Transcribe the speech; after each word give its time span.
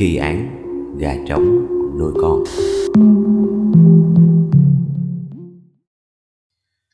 Kỳ 0.00 0.16
án 0.16 0.62
gà 0.98 1.14
trống 1.28 1.66
nuôi 1.98 2.12
con. 2.22 2.44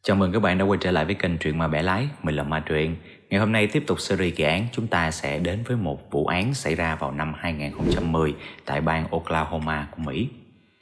Chào 0.02 0.17
mừng 0.17 0.32
các 0.32 0.40
bạn 0.40 0.59
đã 0.59 0.64
quay 0.64 0.79
trở 0.82 0.90
lại 0.90 1.04
với 1.04 1.14
kênh 1.14 1.38
Truyện 1.38 1.58
Ma 1.58 1.69
Bẻ 1.69 1.82
Lái, 1.82 2.08
Mình 2.22 2.37
là 2.37 2.42
Ma 2.42 2.61
Truyện. 2.61 2.96
Ngày 3.30 3.40
hôm 3.40 3.53
nay 3.53 3.66
tiếp 3.66 3.84
tục 3.87 4.00
series 4.00 4.37
kỳ 4.37 4.45
án, 4.45 4.66
Chúng 4.72 4.87
ta 4.87 5.11
sẽ 5.11 5.38
đến 5.38 5.62
với 5.66 5.77
một 5.77 6.11
vụ 6.11 6.27
án 6.27 6.54
xảy 6.54 6.74
ra 6.74 6.95
vào 6.95 7.12
năm 7.12 7.32
2010 7.37 8.34
Tại 8.65 8.81
bang 8.81 9.07
Oklahoma 9.11 9.88
của 9.91 10.03
Mỹ. 10.03 10.29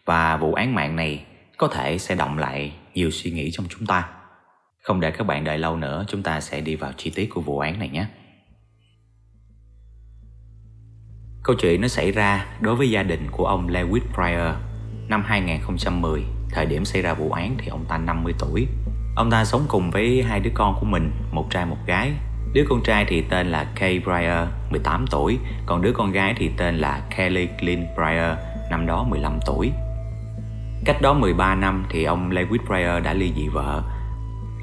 Và 0.04 0.36
vụ 0.36 0.54
án 0.54 0.74
mạng 0.74 0.96
này 0.96 1.24
có 1.56 1.68
thể 1.68 1.98
sẽ 1.98 2.14
động 2.14 2.38
lại 2.38 2.72
nhiều 2.94 3.10
suy 3.10 3.30
nghĩ 3.30 3.50
trong 3.52 3.66
chúng 3.68 3.86
ta. 3.86 4.08
Không 4.82 5.00
để 5.00 5.10
các 5.10 5.24
bạn 5.24 5.44
đợi 5.44 5.58
lâu 5.58 5.76
nữa, 5.76 6.04
Chúng 6.08 6.22
ta 6.22 6.40
sẽ 6.40 6.60
đi 6.60 6.76
vào 6.76 6.92
chi 6.96 7.12
tiết 7.14 7.26
của 7.34 7.40
vụ 7.40 7.58
án 7.58 7.78
này 7.78 7.88
nhé. 7.88 8.06
Câu 11.44 11.56
chuyện 11.56 11.80
nó 11.80 11.88
xảy 11.88 12.12
ra 12.12 12.46
đối 12.60 12.76
với 12.76 12.90
gia 12.90 13.02
đình 13.02 13.26
của 13.30 13.46
ông 13.46 13.68
Lewis 13.68 14.00
Pryor 14.14 14.54
năm 15.08 15.22
2010, 15.26 16.24
thời 16.50 16.66
điểm 16.66 16.84
xảy 16.84 17.02
ra 17.02 17.14
vụ 17.14 17.30
án 17.30 17.54
thì 17.58 17.68
ông 17.68 17.84
ta 17.88 17.98
50 17.98 18.34
tuổi. 18.38 18.66
Ông 19.16 19.30
ta 19.30 19.44
sống 19.44 19.64
cùng 19.68 19.90
với 19.90 20.22
hai 20.22 20.40
đứa 20.40 20.50
con 20.54 20.76
của 20.80 20.86
mình, 20.86 21.12
một 21.32 21.46
trai 21.50 21.66
một 21.66 21.76
gái. 21.86 22.12
Đứa 22.52 22.64
con 22.68 22.82
trai 22.82 23.04
thì 23.08 23.22
tên 23.22 23.46
là 23.46 23.64
Kay 23.74 24.00
Pryor, 24.00 24.48
18 24.70 25.06
tuổi, 25.10 25.38
còn 25.66 25.82
đứa 25.82 25.92
con 25.92 26.12
gái 26.12 26.34
thì 26.36 26.50
tên 26.56 26.76
là 26.76 27.02
Kelly 27.16 27.48
Glynn 27.60 27.86
Pryor, 27.94 28.38
năm 28.70 28.86
đó 28.86 29.04
15 29.08 29.38
tuổi. 29.46 29.70
Cách 30.84 31.02
đó 31.02 31.12
13 31.12 31.54
năm 31.54 31.84
thì 31.90 32.04
ông 32.04 32.30
Lewis 32.30 32.66
Pryor 32.66 33.04
đã 33.04 33.12
ly 33.12 33.32
dị 33.36 33.48
vợ 33.48 33.82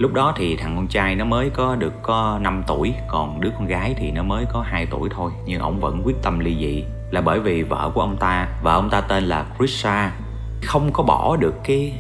Lúc 0.02 0.14
đó 0.14 0.34
thì 0.38 0.56
thằng 0.56 0.76
con 0.76 0.88
trai 0.88 1.16
nó 1.16 1.26
mới 1.26 1.50
có 1.50 1.76
được 1.76 1.94
có 2.02 2.40
5 2.42 2.64
tuổi 2.68 2.94
Còn 3.08 3.42
đứa 3.42 3.50
con 3.50 3.68
gái 3.68 3.94
thì 3.98 4.12
nó 4.12 4.24
mới 4.24 4.46
có 4.54 4.62
2 4.62 4.86
tuổi 4.86 5.10
thôi. 5.12 5.32
Nhưng 5.46 5.60
ông 5.60 5.80
vẫn 5.80 6.02
quyết 6.06 6.16
tâm 6.22 6.40
ly 6.40 6.56
dị 6.60 6.84
Là 7.12 7.22
bởi 7.22 7.40
vì 7.40 7.64
vợ 7.64 7.92
của 7.94 8.02
ông 8.02 8.18
ta 8.18 8.48
Vợ 8.64 8.74
ông 8.74 8.90
ta 8.90 9.02
tên 9.02 9.24
là 9.24 9.46
Krisha 9.58 10.12
Không 10.64 10.90
có 10.94 11.04
bỏ 11.04 11.38
được 11.38 11.54
cái 11.64 11.94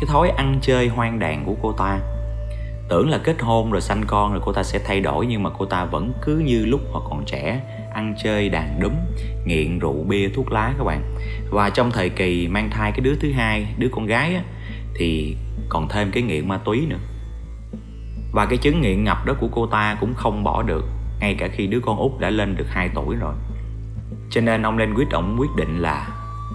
cái 0.00 0.06
thói 0.08 0.28
ăn 0.28 0.58
chơi 0.62 0.88
hoang 0.88 1.18
đàn 1.18 1.44
của 1.44 1.54
cô 1.62 1.72
ta. 1.72 1.98
Tưởng 2.88 3.10
là 3.10 3.18
kết 3.18 3.36
hôn 3.40 3.70
rồi 3.70 3.80
sanh 3.80 4.02
con 4.06 4.32
rồi 4.32 4.40
cô 4.44 4.52
ta 4.52 4.62
sẽ 4.62 4.78
thay 4.78 5.00
đổi 5.00 5.26
Nhưng 5.26 5.42
mà 5.42 5.50
cô 5.58 5.64
ta 5.64 5.84
vẫn 5.84 6.12
cứ 6.22 6.38
như 6.38 6.66
lúc 6.66 6.80
mà 6.92 7.00
còn 7.10 7.24
trẻ 7.26 7.60
Ăn 7.94 8.14
chơi 8.24 8.48
đàn 8.48 8.80
đúng 8.80 8.96
Nghiện 9.46 9.78
rượu 9.78 10.04
bia 10.08 10.28
thuốc 10.28 10.52
lá 10.52 10.74
các 10.78 10.84
bạn. 10.84 11.02
Và 11.50 11.70
trong 11.70 11.90
thời 11.90 12.08
kỳ 12.08 12.48
mang 12.48 12.70
thai 12.70 12.92
cái 12.92 13.00
đứa 13.00 13.14
thứ 13.20 13.32
hai 13.32 13.66
Đứa 13.78 13.88
con 13.92 14.06
gái 14.06 14.34
á, 14.34 14.42
Thì 14.94 15.36
còn 15.68 15.88
thêm 15.88 16.10
cái 16.10 16.22
nghiện 16.22 16.48
ma 16.48 16.58
túy 16.64 16.86
nữa 16.88 16.98
và 18.36 18.46
cái 18.46 18.58
chứng 18.58 18.80
nghiện 18.80 19.04
ngập 19.04 19.24
đó 19.26 19.34
của 19.40 19.48
cô 19.52 19.66
ta 19.66 19.96
cũng 20.00 20.14
không 20.14 20.44
bỏ 20.44 20.62
được, 20.62 20.84
Ngay 21.20 21.34
cả 21.34 21.48
khi 21.48 21.66
đứa 21.66 21.80
con 21.80 21.96
út 21.96 22.12
đã 22.18 22.30
lên 22.30 22.56
được 22.56 22.66
2 22.68 22.90
tuổi 22.94 23.16
rồi. 23.16 23.34
Cho 24.30 24.40
nên 24.40 24.62
ông 24.62 24.78
Lên 24.78 24.94
quyết 24.94 25.10
ổng 25.10 25.36
quyết 25.38 25.56
định 25.56 25.78
là 25.78 26.08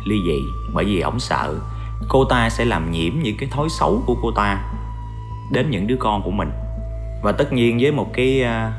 ly 0.05 0.15
dị, 0.25 0.39
Bởi 0.73 0.85
vì 0.85 0.99
ông 0.99 1.19
sợ 1.19 1.55
cô 2.09 2.25
ta 2.25 2.49
sẽ 2.49 2.65
làm 2.65 2.91
nhiễm 2.91 3.13
những 3.23 3.37
cái 3.37 3.49
thói 3.51 3.69
xấu 3.69 4.03
của 4.05 4.15
cô 4.21 4.31
ta 4.31 4.71
Đến 5.51 5.69
những 5.69 5.87
đứa 5.87 5.95
con 5.99 6.23
của 6.23 6.31
mình. 6.31 6.51
Và 7.23 7.31
tất 7.31 7.53
nhiên 7.53 7.77
với 7.81 7.91
một 7.91 8.13
cái 8.13 8.43
à, 8.43 8.73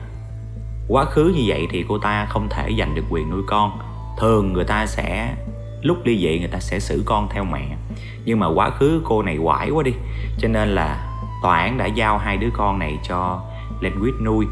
quá 0.89 1.05
khứ 1.05 1.33
như 1.37 1.43
vậy 1.47 1.67
thì 1.71 1.85
cô 1.89 1.99
ta 1.99 2.27
không 2.27 2.49
thể 2.51 2.71
giành 2.79 2.95
được 2.95 3.05
quyền 3.11 3.31
nuôi 3.31 3.43
con. 3.47 3.79
Thường 4.19 4.53
người 4.53 4.65
ta 4.65 4.87
sẽ, 4.87 5.35
lúc 5.83 5.99
ly 6.05 6.19
dị 6.19 6.39
người 6.39 6.49
ta 6.49 6.59
sẽ 6.61 6.81
xử 6.81 7.03
con 7.07 7.29
theo 7.31 7.45
mẹ. 7.45 7.77
Nhưng 8.25 8.39
mà 8.39 8.47
quá 8.47 8.71
khứ 8.71 9.03
cô 9.05 9.23
này 9.23 9.39
quải 9.43 9.71
quá 9.71 9.83
đi, 9.83 9.93
Cho 10.39 10.49
nên 10.49 10.69
là 10.69 11.12
tòa 11.43 11.59
án 11.59 11.79
đã 11.79 11.87
giao 11.87 12.19
hai 12.19 12.37
đứa 12.37 12.51
con 12.53 12.79
này 12.79 12.99
cho 13.09 13.43
Lenguit 13.81 14.15
nuôi. 14.25 14.47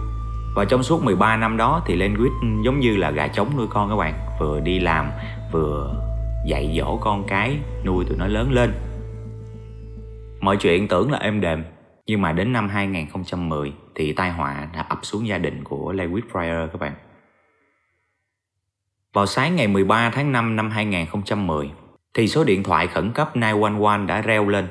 Và 0.55 0.65
trong 0.65 0.83
suốt 0.83 1.05
13 1.05 1.37
năm 1.37 1.57
đó 1.57 1.83
thì 1.87 1.97
Lenguit 1.97 2.33
ừ, 2.43 2.49
giống 2.63 2.81
như 2.81 2.97
là 2.97 3.11
gà 3.11 3.27
trống 3.27 3.57
nuôi 3.57 3.67
con 3.71 3.89
các 3.89 3.97
bạn, 3.97 4.15
vừa 4.41 4.61
đi 4.61 4.79
làm, 4.79 5.11
vừa 5.53 5.95
dạy 6.47 6.75
dỗ 6.79 6.97
con 6.97 7.25
cái 7.27 7.59
nuôi 7.85 8.05
tụi 8.05 8.17
nó 8.19 8.27
lớn 8.27 8.53
lên. 8.53 8.73
Mọi 10.41 10.57
chuyện 10.57 10.89
tưởng 10.89 11.13
là 11.13 11.19
êm 11.19 11.41
đềm, 11.41 11.65
nhưng 12.07 12.23
mà 12.23 12.33
đến 12.33 12.53
năm 12.53 12.69
2010 12.69 13.73
thì 13.95 14.13
tai 14.13 14.31
họa 14.31 14.69
đã 14.75 14.87
ập 14.89 14.99
xuống 15.03 15.27
gia 15.27 15.39
đình 15.39 15.65
của 15.65 15.93
Lewis 15.93 16.23
Pryor 16.33 16.71
các 16.73 16.81
bạn. 16.81 16.93
Vào 19.13 19.27
sáng 19.27 19.57
ngày 19.57 19.69
13 19.69 20.11
tháng 20.11 20.33
5 20.33 20.57
năm 20.57 20.71
2010 20.71 21.71
thì 22.15 22.29
số 22.29 22.45
điện 22.45 22.63
thoại 22.63 22.87
khẩn 22.87 23.13
cấp 23.13 23.31
911 23.35 23.97
đã 24.07 24.21
reo 24.21 24.49
lên 24.49 24.69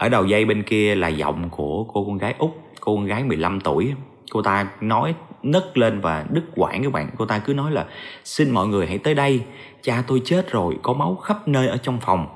ở 0.00 0.08
đầu 0.08 0.24
dây 0.24 0.44
bên 0.44 0.62
kia 0.62 0.94
là 0.94 1.08
giọng 1.08 1.50
của 1.50 1.84
cô 1.84 2.04
con 2.04 2.18
gái 2.18 2.34
út 2.38 2.50
cô 2.80 2.96
con 2.96 3.06
gái 3.06 3.24
15 3.24 3.60
tuổi. 3.60 3.94
Cô 4.30 4.42
ta 4.42 4.70
nói, 4.80 5.14
nấc 5.42 5.78
lên 5.78 6.00
và 6.00 6.26
đứt 6.30 6.42
quãng 6.56 6.82
các 6.82 6.92
bạn. 6.92 7.10
Cô 7.18 7.26
ta 7.26 7.38
cứ 7.38 7.54
nói 7.54 7.72
là, 7.72 7.86
xin 8.24 8.50
mọi 8.50 8.66
người 8.66 8.86
hãy 8.86 8.98
tới 8.98 9.14
đây. 9.14 9.42
Cha 9.82 10.02
tôi 10.06 10.22
chết 10.24 10.52
rồi, 10.52 10.76
có 10.82 10.92
máu 10.92 11.16
khắp 11.16 11.48
nơi 11.48 11.68
ở 11.68 11.76
trong 11.76 12.00
phòng. 12.00 12.26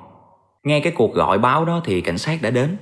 Nghe 0.64 0.80
cái 0.80 0.92
cuộc 0.96 1.14
gọi 1.14 1.38
báo 1.38 1.64
đó 1.64 1.80
thì 1.84 2.00
cảnh 2.00 2.18
sát 2.18 2.42
đã 2.42 2.50
đến. 2.50 2.76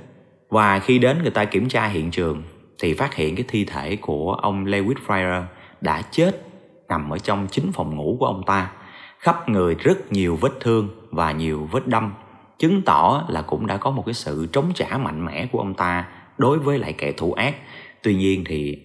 Và 0.49 0.79
khi 0.79 0.99
đến, 0.99 1.19
người 1.23 1.31
ta 1.31 1.45
kiểm 1.45 1.69
tra 1.69 1.87
hiện 1.87 2.11
trường 2.11 2.43
thì 2.83 2.95
phát 2.95 3.15
hiện 3.15 3.37
cái 3.37 3.45
thi 3.49 3.65
thể 3.65 3.97
của 3.97 4.33
ông 4.33 4.65
Lewis 4.65 4.95
Fryer 5.07 5.43
đã 5.81 6.03
chết 6.11 6.47
nằm 6.89 7.11
ở 7.11 7.19
trong 7.19 7.47
chính 7.51 7.73
phòng 7.73 7.97
ngủ 7.97 8.17
của 8.21 8.27
ông 8.27 8.43
ta. 8.47 8.71
Khắp 9.19 9.49
người 9.49 9.75
rất 9.75 10.13
nhiều 10.13 10.37
vết 10.41 10.53
thương 10.61 10.89
và 11.11 11.33
nhiều 11.33 11.69
vết 11.73 11.87
đâm 11.87 12.13
chứng 12.63 12.83
tỏ 12.83 13.25
là 13.29 13.43
cũng 13.43 13.67
đã 13.67 13.77
có 13.77 13.91
một 13.91 14.03
cái 14.07 14.15
sự 14.15 14.47
chống 14.53 14.73
trả 14.75 14.99
mạnh 14.99 15.25
mẽ 15.25 15.47
của 15.53 15.59
ông 15.59 15.75
ta 15.75 16.09
đối 16.39 16.59
với 16.59 16.79
lại 16.79 16.93
kẻ 16.93 17.13
thù 17.13 17.33
ác. 17.33 17.55
Tuy 18.03 18.15
nhiên 18.15 18.45
thì 18.47 18.79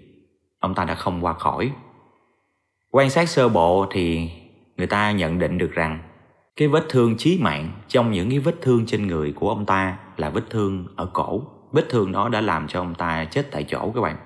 ông 0.60 0.76
ta 0.76 0.86
đã 0.86 0.96
không 0.96 1.26
qua 1.26 1.34
khỏi. 1.34 1.72
Quan 2.92 3.10
sát 3.10 3.30
sơ 3.30 3.50
bộ 3.50 3.86
thì 3.92 4.30
người 4.78 4.88
ta 4.88 5.12
nhận 5.12 5.40
định 5.40 5.58
được 5.58 5.72
rằng 5.72 6.00
cái 6.56 6.68
vết 6.68 6.86
thương 6.90 7.18
chí 7.18 7.40
mạng 7.42 7.72
trong 7.88 8.12
những 8.12 8.30
cái 8.30 8.40
vết 8.40 8.56
thương 8.62 8.86
trên 8.86 9.08
người 9.08 9.32
của 9.32 9.50
ông 9.50 9.66
ta 9.66 9.98
là 10.18 10.30
vết 10.30 10.50
thương 10.50 10.88
ở 10.96 11.06
cổ. 11.14 11.42
Vết 11.72 11.90
thương 11.90 12.12
đó 12.12 12.30
đã 12.30 12.42
làm 12.42 12.68
cho 12.68 12.82
ông 12.82 12.96
ta 12.96 13.26
chết 13.26 13.52
tại 13.52 13.64
chỗ 13.64 13.92
các 13.96 14.02
bạn. 14.02 14.18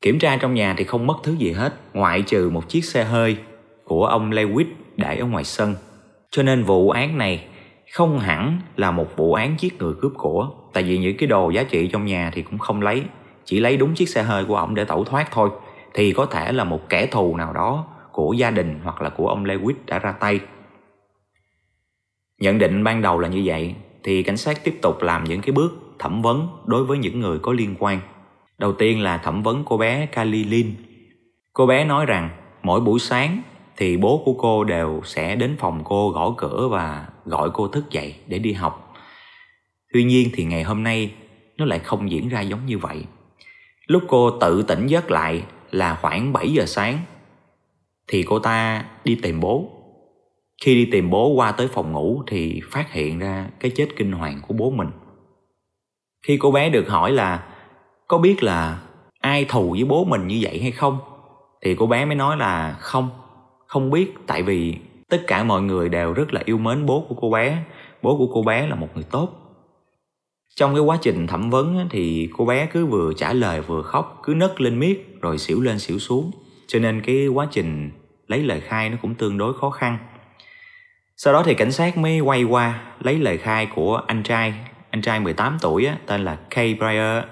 Kiểm 0.00 0.18
tra 0.18 0.36
trong 0.36 0.54
nhà 0.54 0.74
thì 0.78 0.84
không 0.84 1.06
mất 1.06 1.16
thứ 1.22 1.32
gì 1.32 1.52
hết, 1.52 1.74
ngoại 1.94 2.22
trừ 2.22 2.50
một 2.50 2.68
chiếc 2.68 2.84
xe 2.84 3.04
hơi 3.04 3.36
của 3.84 4.06
ông 4.06 4.30
Lewis 4.30 4.66
để 4.96 5.16
ở 5.16 5.26
ngoài 5.26 5.44
sân. 5.44 5.74
Cho 6.30 6.42
nên 6.42 6.64
vụ 6.64 6.90
án 6.90 7.18
này 7.18 7.48
không 7.92 8.18
hẳn 8.18 8.60
là 8.76 8.90
một 8.90 9.16
vụ 9.16 9.34
án 9.34 9.54
giết 9.58 9.78
người 9.78 9.94
cướp 10.00 10.12
của, 10.16 10.50
tại 10.72 10.82
vì 10.82 10.98
những 10.98 11.16
cái 11.16 11.26
đồ 11.26 11.50
giá 11.50 11.62
trị 11.62 11.88
trong 11.88 12.04
nhà 12.04 12.30
thì 12.34 12.42
cũng 12.42 12.58
không 12.58 12.82
lấy. 12.82 13.02
Chỉ 13.44 13.60
lấy 13.60 13.76
đúng 13.76 13.94
chiếc 13.94 14.08
xe 14.08 14.22
hơi 14.22 14.44
của 14.44 14.56
ông 14.56 14.74
để 14.74 14.84
tẩu 14.84 15.04
thoát 15.04 15.28
thôi. 15.30 15.50
Thì 15.94 16.12
có 16.12 16.26
thể 16.26 16.52
là 16.52 16.64
một 16.64 16.88
kẻ 16.88 17.06
thù 17.06 17.36
nào 17.36 17.52
đó 17.52 17.86
của 18.12 18.32
gia 18.32 18.50
đình 18.50 18.80
hoặc 18.84 19.02
là 19.02 19.08
của 19.08 19.28
ông 19.28 19.44
Lewis 19.44 19.74
đã 19.86 19.98
ra 19.98 20.12
tay. 20.12 20.40
Nhận 22.40 22.58
định 22.58 22.84
ban 22.84 23.02
đầu 23.02 23.18
là 23.18 23.28
như 23.28 23.42
vậy, 23.44 23.74
thì 24.02 24.22
cảnh 24.22 24.36
sát 24.36 24.64
tiếp 24.64 24.78
tục 24.82 25.02
làm 25.02 25.24
những 25.24 25.40
cái 25.40 25.52
bước 25.52 25.72
thẩm 25.98 26.22
vấn 26.22 26.48
đối 26.66 26.84
với 26.84 26.98
những 26.98 27.20
người 27.20 27.38
có 27.38 27.52
liên 27.52 27.74
quan. 27.78 28.00
Đầu 28.58 28.72
tiên 28.72 29.00
là 29.00 29.18
thẩm 29.18 29.42
vấn 29.42 29.62
cô 29.64 29.76
bé 29.76 30.06
Kalilin. 30.06 30.74
Cô 31.52 31.66
bé 31.66 31.84
nói 31.84 32.06
rằng, 32.06 32.30
mỗi 32.62 32.80
buổi 32.80 32.98
sáng 32.98 33.42
thì 33.76 33.96
bố 33.96 34.22
của 34.24 34.34
cô 34.38 34.64
đều 34.64 35.00
sẽ 35.04 35.36
đến 35.36 35.56
phòng 35.58 35.82
cô 35.84 36.10
gõ 36.10 36.34
cửa 36.38 36.68
và 36.70 37.06
gọi 37.24 37.50
cô 37.54 37.68
thức 37.68 37.90
dậy 37.90 38.14
để 38.26 38.38
đi 38.38 38.52
học. 38.52 38.94
Tuy 39.92 40.04
nhiên 40.04 40.30
thì 40.34 40.44
ngày 40.44 40.62
hôm 40.62 40.82
nay, 40.82 41.12
nó 41.56 41.64
lại 41.64 41.78
không 41.78 42.10
diễn 42.10 42.28
ra 42.28 42.40
giống 42.40 42.66
như 42.66 42.78
vậy. 42.78 43.04
Lúc 43.86 44.02
cô 44.08 44.30
tự 44.30 44.62
tỉnh 44.62 44.86
giấc 44.86 45.10
lại 45.10 45.42
là 45.70 45.98
khoảng 46.02 46.32
7 46.32 46.52
giờ 46.52 46.66
sáng, 46.66 46.98
thì 48.08 48.22
cô 48.22 48.38
ta 48.38 48.84
đi 49.04 49.18
tìm 49.22 49.40
bố. 49.40 49.68
Khi 50.62 50.74
đi 50.74 50.90
tìm 50.92 51.10
bố 51.10 51.28
qua 51.28 51.52
tới 51.52 51.68
phòng 51.68 51.92
ngủ 51.92 52.22
thì 52.26 52.60
phát 52.70 52.92
hiện 52.92 53.18
ra 53.18 53.46
cái 53.60 53.70
chết 53.76 53.88
kinh 53.96 54.12
hoàng 54.12 54.40
của 54.48 54.54
bố 54.54 54.70
mình. 54.70 54.88
Khi 56.26 56.36
cô 56.36 56.50
bé 56.50 56.70
được 56.70 56.88
hỏi 56.88 57.12
là, 57.12 57.42
có 58.08 58.18
biết 58.18 58.42
là 58.42 58.80
ai 59.20 59.44
thù 59.44 59.70
với 59.70 59.84
bố 59.84 60.04
mình 60.04 60.26
như 60.26 60.38
vậy 60.42 60.58
hay 60.62 60.70
không 60.70 60.98
thì 61.62 61.74
cô 61.74 61.86
bé 61.86 62.04
mới 62.04 62.14
nói 62.14 62.36
là, 62.36 62.76
không 62.80 63.10
không 63.72 63.90
biết 63.90 64.14
tại 64.26 64.42
vì 64.42 64.76
tất 65.08 65.22
cả 65.26 65.44
mọi 65.44 65.62
người 65.62 65.88
đều 65.88 66.12
rất 66.12 66.34
là 66.34 66.42
yêu 66.44 66.58
mến 66.58 66.86
bố 66.86 67.06
của 67.08 67.14
cô 67.20 67.30
bé. 67.30 67.58
Bố 68.02 68.18
của 68.18 68.26
cô 68.34 68.42
bé 68.42 68.66
là 68.66 68.74
một 68.74 68.88
người 68.94 69.04
tốt. 69.10 69.28
Trong 70.56 70.74
cái 70.74 70.80
quá 70.80 70.98
trình 71.02 71.26
thẩm 71.26 71.50
vấn 71.50 71.86
thì 71.90 72.28
cô 72.36 72.44
bé 72.44 72.66
cứ 72.66 72.86
vừa 72.86 73.12
trả 73.16 73.32
lời 73.32 73.60
vừa 73.60 73.82
khóc 73.82 74.20
cứ 74.22 74.34
nấc 74.34 74.60
lên 74.60 74.78
miết 74.78 75.20
rồi 75.20 75.38
xỉu 75.38 75.60
lên 75.60 75.78
xỉu 75.78 75.98
xuống. 75.98 76.30
Cho 76.66 76.78
nên 76.78 77.00
cái 77.00 77.28
quá 77.28 77.48
trình 77.50 77.90
lấy 78.26 78.42
lời 78.42 78.60
khai 78.60 78.90
nó 78.90 78.96
cũng 79.02 79.14
tương 79.14 79.38
đối 79.38 79.54
khó 79.54 79.70
khăn. 79.70 79.98
Sau 81.16 81.32
đó 81.32 81.42
thì 81.42 81.54
cảnh 81.54 81.72
sát 81.72 81.98
mới 81.98 82.20
quay 82.20 82.44
qua 82.44 82.92
lấy 83.00 83.18
lời 83.18 83.38
khai 83.38 83.68
của 83.74 84.02
anh 84.06 84.22
trai 84.22 84.54
anh 84.90 85.02
trai 85.02 85.20
18 85.20 85.58
tuổi 85.60 85.86
á, 85.86 85.96
tên 86.06 86.24
là 86.24 86.38
Kay 86.50 86.74
Breyer 86.74 87.24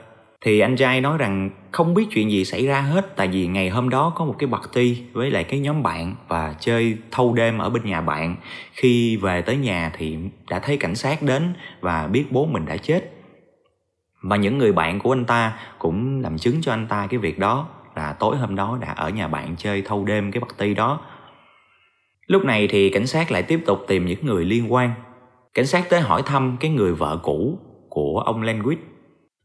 thì 0.45 0.61
anh 0.61 0.77
trai 0.77 1.01
nói 1.01 1.19
rằng 1.19 1.51
không 1.73 1.95
biết 1.95 2.07
chuyện 2.11 2.31
gì 2.31 2.45
xảy 2.45 2.67
ra 2.67 2.81
hết, 2.81 3.17
tại 3.17 3.29
vì 3.29 3.47
ngày 3.47 3.69
hôm 3.69 3.89
đó 3.89 4.13
có 4.17 4.25
một 4.25 4.35
cái 4.39 4.49
party 4.53 5.03
với 5.13 5.31
lại 5.31 5.45
cái 5.45 5.61
nhóm 5.61 5.83
bạn 5.83 6.15
và 6.29 6.55
chơi 6.61 6.97
thâu 7.11 7.35
đêm 7.35 7.59
ở 7.59 7.71
bên 7.71 7.85
nhà 7.85 8.01
bạn 8.01 8.37
khi 8.73 9.17
về 9.17 9.43
tới 9.43 9.57
nhà 9.57 9.93
thì 9.97 10.19
đã 10.51 10.59
thấy 10.59 10.77
cảnh 10.77 10.95
sát 10.95 11.23
đến 11.23 11.55
và 11.81 12.07
biết 12.07 12.25
bố 12.31 12.47
mình 12.47 12.67
đã 12.67 12.77
chết 12.77 13.11
và 14.23 14.37
những 14.37 14.59
người 14.59 14.73
bạn 14.73 14.99
của 14.99 15.13
anh 15.13 15.25
ta 15.25 15.59
cũng 15.79 16.21
làm 16.21 16.39
chứng 16.39 16.63
cho 16.63 16.73
anh 16.73 16.87
ta 16.87 17.07
cái 17.11 17.19
việc 17.19 17.39
đó, 17.39 17.69
là 17.97 18.13
tối 18.13 18.37
hôm 18.37 18.57
đó 18.57 18.79
đã 18.81 18.93
ở 18.93 19.09
nhà 19.11 19.29
bạn 19.29 19.57
chơi 19.59 19.83
thâu 19.83 20.05
đêm 20.05 20.33
cái 20.33 20.43
party 20.49 20.75
đó 20.75 21.01
Lúc 22.31 22.45
này 22.45 22.69
thì 22.69 22.91
cảnh 22.91 23.07
sát 23.07 23.33
lại 23.33 23.43
tiếp 23.43 23.61
tục 23.67 23.79
tìm 23.89 24.07
những 24.07 24.27
người 24.27 24.45
liên 24.45 24.73
quan. 24.73 24.91
Cảnh 25.55 25.67
sát 25.67 25.85
tới 25.91 26.01
hỏi 26.01 26.23
thăm 26.27 26.57
cái 26.61 26.71
người 26.71 26.93
vợ 26.93 27.19
cũ 27.23 27.59
của 27.89 28.23
ông 28.27 28.43
Lenwich. 28.43 28.77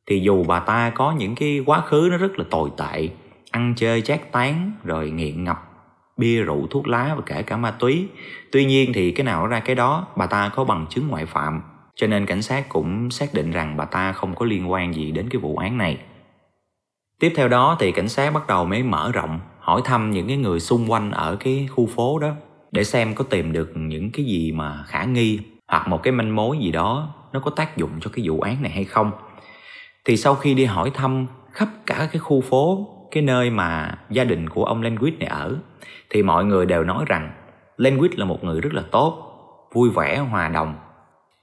Thì 0.08 0.20
dù 0.20 0.44
bà 0.44 0.60
ta 0.60 0.90
có 0.90 1.12
những 1.12 1.36
cái 1.36 1.62
quá 1.66 1.82
khứ 1.82 2.08
nó 2.12 2.18
rất 2.18 2.40
là 2.40 2.46
tồi 2.52 2.70
tệ, 2.78 3.10
ăn 3.52 3.74
chơi 3.78 4.02
chát 4.02 4.32
tán 4.32 4.72
rồi 4.84 5.10
nghiện 5.10 5.44
ngập 5.44 5.72
bia 6.18 6.44
rượu 6.44 6.68
thuốc 6.70 6.88
lá 6.88 7.14
và 7.16 7.22
kể 7.26 7.42
cả 7.42 7.58
ma 7.58 7.72
túy. 7.72 8.08
Tuy 8.52 8.66
nhiên 8.66 8.92
thì 8.94 9.12
cái 9.12 9.26
nào 9.26 9.48
ra 9.48 9.60
cái 9.60 9.76
đó, 9.76 10.08
bà 10.16 10.26
ta 10.26 10.50
có 10.56 10.64
bằng 10.64 10.86
chứng 10.90 11.08
ngoại 11.08 11.26
phạm, 11.26 11.62
cho 11.96 12.08
nên 12.08 12.26
cảnh 12.26 12.42
sát 12.42 12.70
cũng 12.70 13.12
xác 13.12 13.34
định 13.34 13.52
rằng 13.52 13.78
bà 13.78 13.86
ta 13.86 14.12
không 14.12 14.36
có 14.36 14.46
liên 14.46 14.72
quan 14.72 14.96
gì 14.96 15.12
đến 15.12 15.30
cái 15.30 15.42
vụ 15.42 15.58
án 15.58 15.78
này. 15.78 15.98
Tiếp 17.20 17.34
theo 17.36 17.48
đó 17.48 17.78
thì 17.80 17.92
cảnh 17.92 18.10
sát 18.10 18.34
bắt 18.34 18.48
đầu 18.48 18.66
mới 18.66 18.84
mở 18.84 19.12
rộng, 19.12 19.40
hỏi 19.60 19.82
thăm 19.86 20.12
những 20.12 20.28
cái 20.28 20.38
người 20.38 20.60
xung 20.60 20.92
quanh 20.92 21.12
ở 21.12 21.36
cái 21.36 21.68
khu 21.72 21.88
phố 21.96 22.20
đó 22.20 22.32
để 22.72 22.84
xem 22.84 23.16
có 23.16 23.24
tìm 23.24 23.54
được 23.54 23.72
những 23.76 24.12
cái 24.12 24.26
gì 24.26 24.52
mà 24.52 24.84
khả 24.88 25.04
nghi 25.04 25.40
hoặc 25.68 25.88
một 25.88 26.04
cái 26.04 26.14
manh 26.14 26.36
mối 26.36 26.58
gì 26.58 26.72
đó 26.72 27.14
nó 27.34 27.40
có 27.40 27.52
tác 27.52 27.78
dụng 27.78 27.92
cho 28.02 28.10
cái 28.14 28.30
vụ 28.30 28.42
án 28.42 28.62
này 28.62 28.72
hay 28.72 28.84
không. 28.84 29.12
Thì 30.06 30.18
sau 30.18 30.36
khi 30.36 30.54
đi 30.54 30.66
hỏi 30.66 30.92
thăm 30.94 31.28
khắp 31.52 31.68
cả 31.86 32.10
cái 32.12 32.20
khu 32.20 32.42
phố, 32.42 32.88
cái 33.12 33.24
nơi 33.24 33.50
mà 33.50 33.98
gia 34.10 34.24
đình 34.24 34.50
của 34.50 34.64
ông 34.64 34.82
Lenwich 34.82 35.20
này 35.20 35.30
ở 35.30 35.58
thì 36.10 36.24
mọi 36.24 36.46
người 36.46 36.66
đều 36.66 36.84
nói 36.84 37.06
rằng 37.08 37.32
Lenwich 37.78 38.10
là 38.16 38.26
một 38.26 38.44
người 38.44 38.62
rất 38.62 38.74
là 38.74 38.84
tốt, 38.92 39.22
vui 39.74 39.90
vẻ, 39.90 40.18
hòa 40.18 40.50
đồng, 40.50 40.76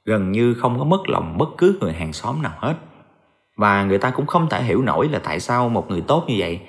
gần 0.05 0.33
như 0.33 0.55
không 0.55 0.79
có 0.79 0.85
mất 0.85 1.09
lòng 1.09 1.39
bất 1.39 1.49
cứ 1.59 1.79
người 1.81 1.93
hàng 1.93 2.13
xóm 2.13 2.43
nào 2.43 2.53
hết. 2.59 2.75
Và 3.57 3.85
người 3.85 3.99
ta 3.99 4.11
cũng 4.11 4.27
không 4.27 4.49
thể 4.49 4.63
hiểu 4.63 4.83
nổi 4.83 5.09
là 5.09 5.19
tại 5.19 5.41
sao 5.41 5.69
một 5.69 5.91
người 5.91 6.01
tốt 6.01 6.25
như 6.29 6.35
vậy 6.39 6.61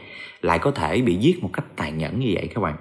lại 0.41 0.59
có 0.59 0.71
thể 0.71 1.01
bị 1.01 1.15
giết 1.15 1.43
một 1.43 1.49
cách 1.53 1.65
tàn 1.75 1.97
nhẫn 1.97 2.19
như 2.19 2.31
vậy 2.35 2.49
các 2.55 2.61
bạn. 2.61 2.75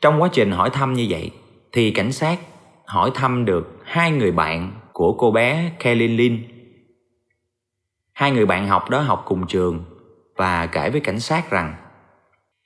Trong 0.00 0.22
quá 0.22 0.28
trình 0.32 0.50
hỏi 0.50 0.70
thăm 0.70 0.92
như 0.92 1.06
vậy 1.08 1.30
thì 1.72 1.90
cảnh 1.90 2.12
sát 2.12 2.38
hỏi 2.86 3.10
thăm 3.14 3.44
được 3.44 3.80
hai 3.84 4.10
người 4.10 4.32
bạn 4.32 4.72
của 4.92 5.12
cô 5.18 5.30
bé 5.30 5.72
Kelly 5.78 6.08
Lynn. 6.08 6.51
Hai 8.12 8.30
người 8.30 8.46
bạn 8.46 8.68
học 8.68 8.90
đó 8.90 9.00
học 9.00 9.22
cùng 9.26 9.46
trường 9.46 9.84
và 10.36 10.66
kể 10.66 10.90
với 10.90 11.00
cảnh 11.00 11.20
sát 11.20 11.50
rằng, 11.50 11.74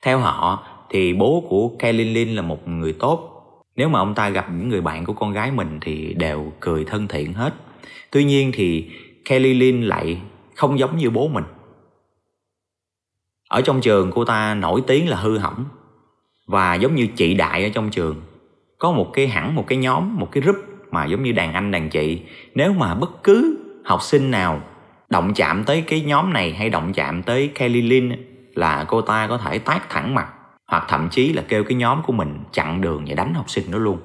theo 0.03 0.19
họ 0.19 0.67
thì 0.91 1.13
bố 1.15 1.45
của 1.49 1.69
Kelly 1.79 2.05
Lin 2.05 2.37
là 2.37 2.43
một 2.43 2.69
người 2.69 2.93
tốt. 2.93 3.33
Nếu 3.77 3.89
mà 3.89 3.99
ông 3.99 4.15
ta 4.15 4.29
gặp 4.29 4.47
những 4.53 4.69
người 4.69 4.81
bạn 4.81 5.05
của 5.05 5.13
con 5.13 5.33
gái 5.33 5.51
mình 5.51 5.79
thì 5.81 6.15
đều 6.15 6.53
cười 6.61 6.85
thân 6.85 7.09
thiện 7.09 7.33
hết. 7.33 7.55
Tuy 8.11 8.25
nhiên 8.25 8.51
thì 8.55 8.91
Kelly 9.25 9.55
Lin 9.55 9.83
lại 9.83 10.21
không 10.55 10.79
giống 10.79 10.97
như 10.97 11.11
bố 11.11 11.29
mình. 11.29 11.45
Ở 13.49 13.61
trong 13.61 13.81
trường 13.81 14.11
cô 14.15 14.25
ta 14.25 14.55
nổi 14.55 14.83
tiếng 14.87 15.09
là 15.09 15.17
hư 15.17 15.39
hỏng 15.39 15.65
và 16.47 16.75
giống 16.75 16.95
như 16.95 17.07
chị 17.17 17.35
đại 17.35 17.65
ở 17.65 17.71
trong 17.75 17.91
trường 17.91 18.23
có 18.79 18.93
một 18.93 19.11
cái 19.13 19.29
hẳn 19.29 19.55
một 19.55 19.65
cái 19.67 19.79
nhóm, 19.79 20.17
một 20.17 20.29
cái 20.33 20.43
group 20.43 20.57
mà 20.91 21.05
giống 21.05 21.23
như 21.23 21.33
đàn 21.33 21.53
anh 21.53 21.71
đàn 21.71 21.91
chị 21.91 22.23
nếu 22.55 22.73
mà 22.73 22.95
bất 22.95 23.23
cứ 23.23 23.59
học 23.85 24.03
sinh 24.03 24.31
nào 24.31 24.63
động 25.09 25.35
chạm 25.35 25.65
tới 25.65 25.85
cái 25.87 26.01
nhóm 26.01 26.33
này 26.33 26.53
hay 26.53 26.71
động 26.71 26.93
chạm 26.93 27.23
tới 27.23 27.51
Kelly 27.55 27.83
Lynn 27.83 28.13
là 28.55 28.85
cô 28.89 29.01
ta 29.01 29.27
có 29.27 29.39
thể 29.39 29.59
tát 29.59 29.91
thẳng 29.91 30.15
mặt, 30.15 30.29
hoặc 30.67 30.85
thậm 30.89 31.09
chí 31.11 31.33
là 31.33 31.43
kêu 31.49 31.65
cái 31.65 31.75
nhóm 31.75 32.03
của 32.03 32.13
mình 32.13 32.39
chặn 32.53 32.81
đường 32.81 33.05
và 33.07 33.15
đánh 33.15 33.35
học 33.35 33.51
sinh 33.51 33.71
đó 33.71 33.79
luôn. 33.79 33.99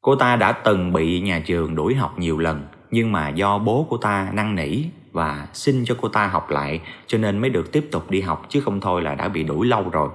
Cô 0.00 0.14
ta 0.14 0.36
đã 0.36 0.52
từng 0.52 0.92
bị 0.92 1.20
nhà 1.20 1.42
trường 1.46 1.74
đuổi 1.74 1.94
học 1.94 2.18
nhiều 2.18 2.38
lần, 2.38 2.62
nhưng 2.90 3.12
mà 3.12 3.28
do 3.28 3.58
bố 3.58 3.86
của 3.90 3.96
ta 3.96 4.28
năn 4.32 4.54
nỉ 4.54 4.84
và 5.12 5.46
xin 5.52 5.84
cho 5.84 5.96
cô 6.00 6.08
ta 6.08 6.26
học 6.26 6.50
lại, 6.50 6.80
cho 7.06 7.18
nên 7.18 7.38
mới 7.38 7.50
được 7.50 7.72
tiếp 7.72 7.88
tục 7.92 8.10
đi 8.10 8.20
học, 8.20 8.46
chứ 8.48 8.60
không 8.60 8.80
thôi 8.80 9.02
là 9.02 9.14
đã 9.14 9.28
bị 9.28 9.42
đuổi 9.42 9.66
lâu 9.66 9.88
rồi. 9.92 10.08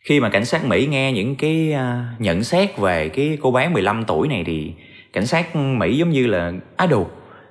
Khi 0.00 0.20
mà 0.20 0.28
cảnh 0.28 0.44
sát 0.44 0.64
Mỹ 0.64 0.86
nghe 0.86 1.12
những 1.12 1.36
cái 1.36 1.72
à, 1.72 2.14
nhận 2.18 2.44
xét 2.44 2.78
về 2.78 3.08
cái 3.08 3.38
cô 3.42 3.50
bé 3.50 3.68
15 3.68 4.04
tuổi 4.04 4.28
này 4.28 4.44
thì 4.46 4.72
cảnh 5.12 5.26
sát 5.26 5.56
Mỹ 5.56 5.96
giống 5.96 6.10
như 6.10 6.26
là, 6.26 6.52
á 6.76 6.86
đồ, 6.86 7.06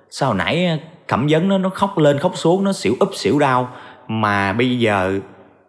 sao 0.10 0.34
nãy 0.34 0.80
thẩm 1.08 1.28
vấn 1.30 1.48
nó 1.48 1.58
nó 1.58 1.70
khóc 1.70 1.98
lên, 1.98 2.20
khóc 2.20 2.32
xuống, 2.36 2.64
nó 2.64 2.74
xỉu 2.74 2.96
úp, 3.00 3.16
xỉu 3.16 3.40
đau. 3.40 3.70
Mà 4.08 4.54
bây 4.54 4.80
giờ 4.80 5.20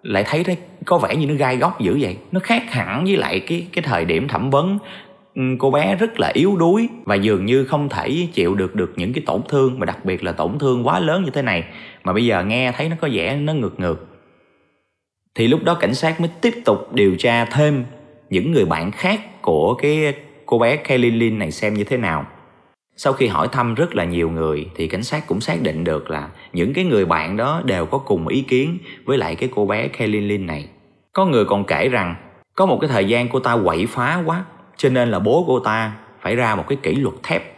lại 0.03 0.25
thấy 0.27 0.45
thấy 0.45 0.57
có 0.87 0.99
vẻ 0.99 1.17
như 1.17 1.27
nó 1.27 1.35
gai 1.35 1.57
góc 1.57 1.81
dữ 1.81 1.99
vậy. 2.01 2.17
Nó 2.33 2.41
khác 2.41 2.63
hẳn 2.73 3.05
với 3.05 3.17
lại 3.17 3.41
cái 3.41 3.67
cái 3.73 3.83
thời 3.83 4.05
điểm 4.05 4.29
thẩm 4.29 4.51
vấn. 4.51 4.79
Ừ, 5.35 5.43
cô 5.59 5.71
bé 5.71 5.97
rất 5.97 6.21
là 6.21 6.31
yếu 6.35 6.57
đuối 6.57 6.89
và 7.05 7.15
dường 7.15 7.47
như 7.47 7.65
không 7.65 7.89
thể 7.89 8.29
chịu 8.33 8.55
được 8.55 8.75
được 8.75 8.93
những 8.97 9.13
cái 9.13 9.23
tổn 9.27 9.41
thương, 9.49 9.79
mà 9.79 9.87
đặc 9.87 10.05
biệt 10.05 10.25
là 10.25 10.33
tổn 10.33 10.59
thương 10.59 10.87
quá 10.87 11.01
lớn 11.01 11.25
như 11.25 11.31
thế 11.31 11.43
này. 11.43 11.65
Mà 12.05 12.13
bây 12.13 12.27
giờ 12.27 12.45
nghe 12.45 12.73
thấy 12.73 12.89
nó 12.89 12.97
có 13.01 13.09
vẻ 13.13 13.37
nó 13.37 13.53
ngược 13.53 13.81
ngược. 13.81 14.07
Thì 15.35 15.47
lúc 15.49 15.65
đó 15.65 15.75
cảnh 15.75 15.95
sát 15.95 16.21
mới 16.21 16.31
tiếp 16.41 16.55
tục 16.65 16.95
điều 16.95 17.17
tra 17.17 17.45
thêm 17.45 17.85
những 18.31 18.53
người 18.53 18.65
bạn 18.65 18.91
khác 18.91 19.43
của 19.43 19.75
cái 19.75 20.15
cô 20.47 20.59
bé 20.59 20.77
Kelly 20.77 21.11
Lynn 21.11 21.39
này 21.39 21.51
xem 21.51 21.75
như 21.75 21.85
thế 21.85 21.97
nào 21.97 22.27
sau 23.01 23.13
khi 23.13 23.27
hỏi 23.27 23.49
thăm 23.53 23.75
rất 23.75 23.95
là 23.95 24.05
nhiều 24.05 24.31
người, 24.31 24.71
thì 24.75 24.89
cảnh 24.89 25.03
sát 25.03 25.27
cũng 25.27 25.41
xác 25.41 25.63
định 25.63 25.85
được 25.85 26.11
là 26.11 26.29
những 26.53 26.73
cái 26.73 26.85
người 26.85 27.05
bạn 27.05 27.37
đó 27.37 27.63
đều 27.65 27.87
có 27.87 27.99
cùng 27.99 28.29
ý 28.29 28.43
kiến 28.43 28.79
với 29.05 29.19
lại 29.19 29.37
cái 29.37 29.49
cô 29.55 29.67
bé 29.67 29.89
Kaylin 29.89 30.29
Lin 30.29 30.47
này. 30.47 30.69
Có 31.13 31.27
người 31.27 31.45
còn 31.45 31.65
kể 31.65 31.89
rằng, 31.89 32.15
có 32.55 32.67
một 32.67 32.79
cái 32.81 32.89
thời 32.89 33.05
gian 33.05 33.29
cô 33.29 33.41
ta 33.41 33.57
quậy 33.65 33.87
phá 33.87 34.23
quá, 34.27 34.45
cho 34.77 34.89
nên 34.89 35.11
là 35.11 35.19
bố 35.19 35.45
cô 35.47 35.61
ta 35.61 35.93
phải 36.21 36.37
ra 36.37 36.55
một 36.55 36.65
cái 36.69 36.79
kỷ 36.83 36.95
luật 36.95 37.15
thép, 37.23 37.55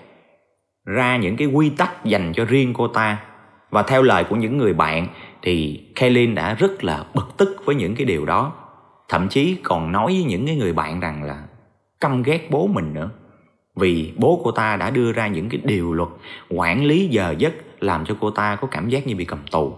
ra 0.86 1.16
những 1.16 1.36
cái 1.36 1.48
quy 1.48 1.70
tắc 1.70 2.04
dành 2.04 2.32
cho 2.32 2.44
riêng 2.44 2.74
cô 2.74 2.88
ta. 2.88 3.18
Và 3.70 3.82
theo 3.82 4.02
lời 4.02 4.24
của 4.24 4.36
những 4.36 4.58
người 4.58 4.72
bạn, 4.72 5.06
thì 5.42 5.80
Kaylin 5.94 6.34
đã 6.34 6.54
rất 6.54 6.84
là 6.84 7.04
bực 7.14 7.36
tức 7.36 7.56
với 7.64 7.74
những 7.74 7.94
cái 7.94 8.04
điều 8.04 8.24
đó. 8.24 8.52
Thậm 9.08 9.28
chí 9.28 9.56
còn 9.62 9.92
nói 9.92 10.06
với 10.06 10.24
những 10.24 10.46
cái 10.46 10.56
người 10.56 10.72
bạn 10.72 11.00
rằng 11.00 11.22
là 11.22 11.42
căm 12.00 12.22
ghét 12.22 12.50
bố 12.50 12.66
mình 12.66 12.94
nữa 12.94 13.10
vì 13.80 14.12
bố 14.16 14.40
cô 14.44 14.50
ta 14.50 14.76
đã 14.76 14.90
đưa 14.90 15.12
ra 15.12 15.26
những 15.26 15.48
cái 15.48 15.60
điều 15.64 15.92
luật 15.92 16.08
quản 16.50 16.84
lý 16.84 17.08
giờ 17.08 17.34
giấc 17.38 17.52
làm 17.80 18.04
cho 18.04 18.16
cô 18.20 18.30
ta 18.30 18.56
có 18.56 18.68
cảm 18.70 18.88
giác 18.88 19.06
như 19.06 19.16
bị 19.16 19.24
cầm 19.24 19.38
tù. 19.50 19.74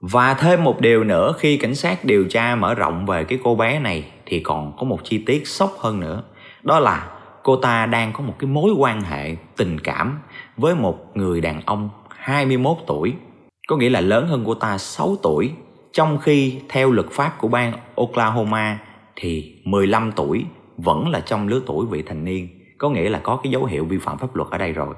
Và 0.00 0.34
thêm 0.34 0.64
một 0.64 0.80
điều 0.80 1.04
nữa, 1.04 1.32
khi 1.38 1.56
cảnh 1.56 1.74
sát 1.74 2.04
điều 2.04 2.24
tra 2.24 2.56
mở 2.56 2.74
rộng 2.74 3.06
về 3.06 3.24
cái 3.24 3.38
cô 3.44 3.54
bé 3.54 3.78
này 3.78 4.04
thì 4.26 4.40
còn 4.40 4.76
có 4.76 4.84
một 4.84 5.00
chi 5.04 5.18
tiết 5.18 5.48
sốc 5.48 5.76
hơn 5.78 6.00
nữa. 6.00 6.22
Đó 6.62 6.80
là 6.80 7.08
cô 7.42 7.56
ta 7.56 7.86
đang 7.86 8.12
có 8.12 8.20
một 8.20 8.34
cái 8.38 8.50
mối 8.50 8.70
quan 8.78 9.02
hệ 9.02 9.36
tình 9.56 9.80
cảm 9.80 10.18
với 10.56 10.74
một 10.74 11.16
người 11.16 11.40
đàn 11.40 11.60
ông 11.66 11.90
21 12.08 12.76
tuổi. 12.86 13.14
Có 13.68 13.76
nghĩa 13.76 13.90
là 13.90 14.00
lớn 14.00 14.26
hơn 14.28 14.42
cô 14.46 14.54
ta 14.54 14.78
6 14.78 15.16
tuổi. 15.22 15.50
Trong 15.92 16.18
khi 16.18 16.60
theo 16.68 16.90
luật 16.90 17.06
pháp 17.10 17.38
của 17.38 17.48
bang 17.48 17.72
Oklahoma 17.94 18.78
thì 19.16 19.60
15 19.64 20.12
tuổi 20.16 20.44
vẫn 20.76 21.08
là 21.08 21.20
trong 21.20 21.48
lứa 21.48 21.60
tuổi 21.66 21.86
vị 21.86 22.02
thành 22.02 22.24
niên 22.24 22.57
có 22.78 22.90
nghĩa 22.90 23.08
là 23.08 23.18
có 23.18 23.40
cái 23.42 23.52
dấu 23.52 23.64
hiệu 23.64 23.84
vi 23.84 23.98
phạm 23.98 24.18
pháp 24.18 24.36
luật 24.36 24.50
ở 24.50 24.58
đây 24.58 24.72
rồi. 24.72 24.94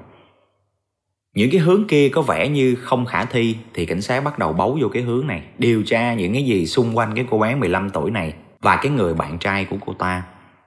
Những 1.35 1.49
cái 1.51 1.61
hướng 1.61 1.87
kia 1.87 2.09
có 2.09 2.21
vẻ 2.21 2.47
như 2.47 2.75
không 2.75 3.05
khả 3.05 3.25
thi 3.25 3.55
thì 3.73 3.85
cảnh 3.85 4.01
sát 4.01 4.23
bắt 4.23 4.39
đầu 4.39 4.53
bấu 4.53 4.77
vô 4.81 4.87
cái 4.87 5.03
hướng 5.03 5.27
này, 5.27 5.41
điều 5.57 5.83
tra 5.83 6.13
những 6.13 6.33
cái 6.33 6.43
gì 6.43 6.65
xung 6.65 6.97
quanh 6.97 7.15
cái 7.15 7.25
cô 7.29 7.39
bé 7.39 7.55
15 7.55 7.89
tuổi 7.89 8.11
này 8.11 8.33
và 8.61 8.75
cái 8.75 8.91
người 8.91 9.13
bạn 9.13 9.37
trai 9.37 9.65
của 9.65 9.77
cô 9.85 9.93
ta. 9.93 10.23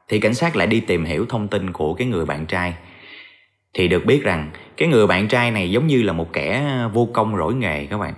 Thì 0.08 0.20
cảnh 0.20 0.34
sát 0.34 0.56
lại 0.56 0.66
đi 0.66 0.80
tìm 0.80 1.04
hiểu 1.04 1.26
thông 1.28 1.48
tin 1.48 1.72
của 1.72 1.94
cái 1.94 2.06
người 2.06 2.26
bạn 2.26 2.46
trai. 2.46 2.74
Thì 3.74 3.88
được 3.88 4.06
biết 4.06 4.22
rằng 4.22 4.50
cái 4.76 4.88
người 4.88 5.06
bạn 5.06 5.28
trai 5.28 5.50
này 5.50 5.70
giống 5.70 5.86
như 5.86 6.02
là 6.02 6.12
một 6.12 6.32
kẻ 6.32 6.66
vô 6.92 7.08
công 7.12 7.36
rỗi 7.36 7.54
nghề 7.54 7.86
các 7.86 7.98
bạn. 7.98 8.14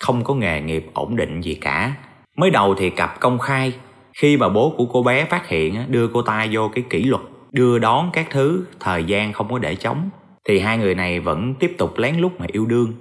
Không 0.00 0.24
có 0.24 0.34
nghề 0.34 0.60
nghiệp 0.60 0.86
ổn 0.94 1.16
định 1.16 1.40
gì 1.40 1.54
cả. 1.54 1.94
Mới 2.36 2.50
đầu 2.50 2.74
thì 2.74 2.90
cặp 2.90 3.20
công 3.20 3.38
khai, 3.38 3.72
khi 4.14 4.36
mà 4.36 4.48
bố 4.48 4.74
của 4.76 4.86
cô 4.86 5.02
bé 5.02 5.24
phát 5.24 5.48
hiện 5.48 5.84
đưa 5.88 6.08
cô 6.08 6.22
ta 6.22 6.46
vô 6.50 6.70
cái 6.74 6.84
kỷ 6.90 7.04
luật 7.04 7.22
đưa 7.52 7.78
đón 7.78 8.10
các 8.12 8.26
thứ 8.30 8.64
thời 8.80 9.04
gian 9.04 9.32
không 9.32 9.48
có 9.50 9.58
để 9.58 9.74
chống 9.74 10.10
thì 10.44 10.58
hai 10.58 10.78
người 10.78 10.94
này 10.94 11.20
vẫn 11.20 11.54
tiếp 11.54 11.74
tục 11.78 11.98
lén 11.98 12.16
lút 12.16 12.32
mà 12.38 12.46
yêu 12.52 12.66
đương. 12.66 12.92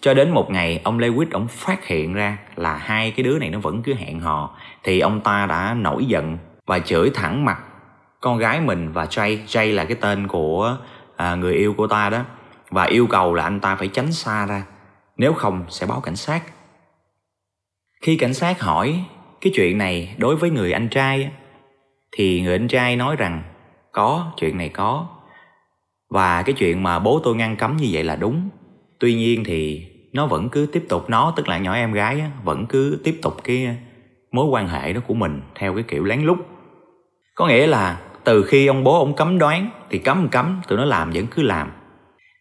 Cho 0.00 0.14
đến 0.14 0.30
một 0.30 0.50
ngày 0.50 0.80
ông 0.84 0.98
Lewis 0.98 1.26
ông 1.30 1.48
phát 1.48 1.86
hiện 1.86 2.14
ra 2.14 2.38
là 2.56 2.76
hai 2.76 3.10
cái 3.10 3.24
đứa 3.24 3.38
này 3.38 3.50
nó 3.50 3.58
vẫn 3.58 3.82
cứ 3.82 3.94
hẹn 3.94 4.20
hò 4.20 4.56
thì 4.82 5.00
ông 5.00 5.20
ta 5.20 5.46
đã 5.46 5.74
nổi 5.74 6.04
giận 6.04 6.38
và 6.66 6.78
chửi 6.78 7.10
thẳng 7.14 7.44
mặt 7.44 7.58
con 8.20 8.38
gái 8.38 8.60
mình 8.60 8.92
và 8.92 9.04
Jay. 9.04 9.38
Jay 9.46 9.74
là 9.74 9.84
cái 9.84 9.96
tên 10.00 10.28
của 10.28 10.78
à, 11.16 11.34
người 11.34 11.54
yêu 11.54 11.74
của 11.76 11.86
ta 11.86 12.10
đó 12.10 12.24
và 12.70 12.84
yêu 12.84 13.06
cầu 13.06 13.34
là 13.34 13.44
anh 13.44 13.60
ta 13.60 13.76
phải 13.76 13.88
tránh 13.88 14.12
xa 14.12 14.46
ra 14.46 14.64
nếu 15.16 15.32
không 15.32 15.64
sẽ 15.68 15.86
báo 15.86 16.00
cảnh 16.00 16.16
sát. 16.16 16.42
Khi 18.02 18.16
cảnh 18.16 18.34
sát 18.34 18.60
hỏi 18.60 19.04
cái 19.40 19.52
chuyện 19.56 19.78
này 19.78 20.14
đối 20.18 20.36
với 20.36 20.50
người 20.50 20.72
anh 20.72 20.88
trai 20.88 21.30
thì 22.12 22.40
người 22.40 22.54
anh 22.54 22.68
trai 22.68 22.96
nói 22.96 23.16
rằng 23.16 23.42
có 23.94 24.32
chuyện 24.36 24.58
này 24.58 24.68
có. 24.68 25.06
Và 26.10 26.42
cái 26.42 26.54
chuyện 26.58 26.82
mà 26.82 26.98
bố 26.98 27.20
tôi 27.24 27.36
ngăn 27.36 27.56
cấm 27.56 27.76
như 27.76 27.88
vậy 27.92 28.04
là 28.04 28.16
đúng. 28.16 28.48
Tuy 29.00 29.14
nhiên 29.14 29.44
thì 29.44 29.86
nó 30.12 30.26
vẫn 30.26 30.48
cứ 30.48 30.66
tiếp 30.72 30.86
tục 30.88 31.10
nó 31.10 31.32
tức 31.36 31.48
là 31.48 31.58
nhỏ 31.58 31.74
em 31.74 31.92
gái 31.92 32.20
á, 32.20 32.30
vẫn 32.44 32.66
cứ 32.66 33.00
tiếp 33.04 33.18
tục 33.22 33.36
cái 33.44 33.76
mối 34.32 34.46
quan 34.46 34.68
hệ 34.68 34.92
đó 34.92 35.00
của 35.06 35.14
mình 35.14 35.40
theo 35.54 35.74
cái 35.74 35.84
kiểu 35.88 36.04
lén 36.04 36.22
lút. 36.22 36.38
Có 37.34 37.46
nghĩa 37.46 37.66
là 37.66 38.00
từ 38.24 38.42
khi 38.42 38.66
ông 38.66 38.84
bố 38.84 38.98
ông 38.98 39.16
cấm 39.16 39.38
đoán 39.38 39.70
thì 39.90 39.98
cấm 39.98 40.28
cấm 40.28 40.60
tụi 40.68 40.78
nó 40.78 40.84
làm 40.84 41.10
vẫn 41.10 41.26
cứ 41.26 41.42
làm. 41.42 41.70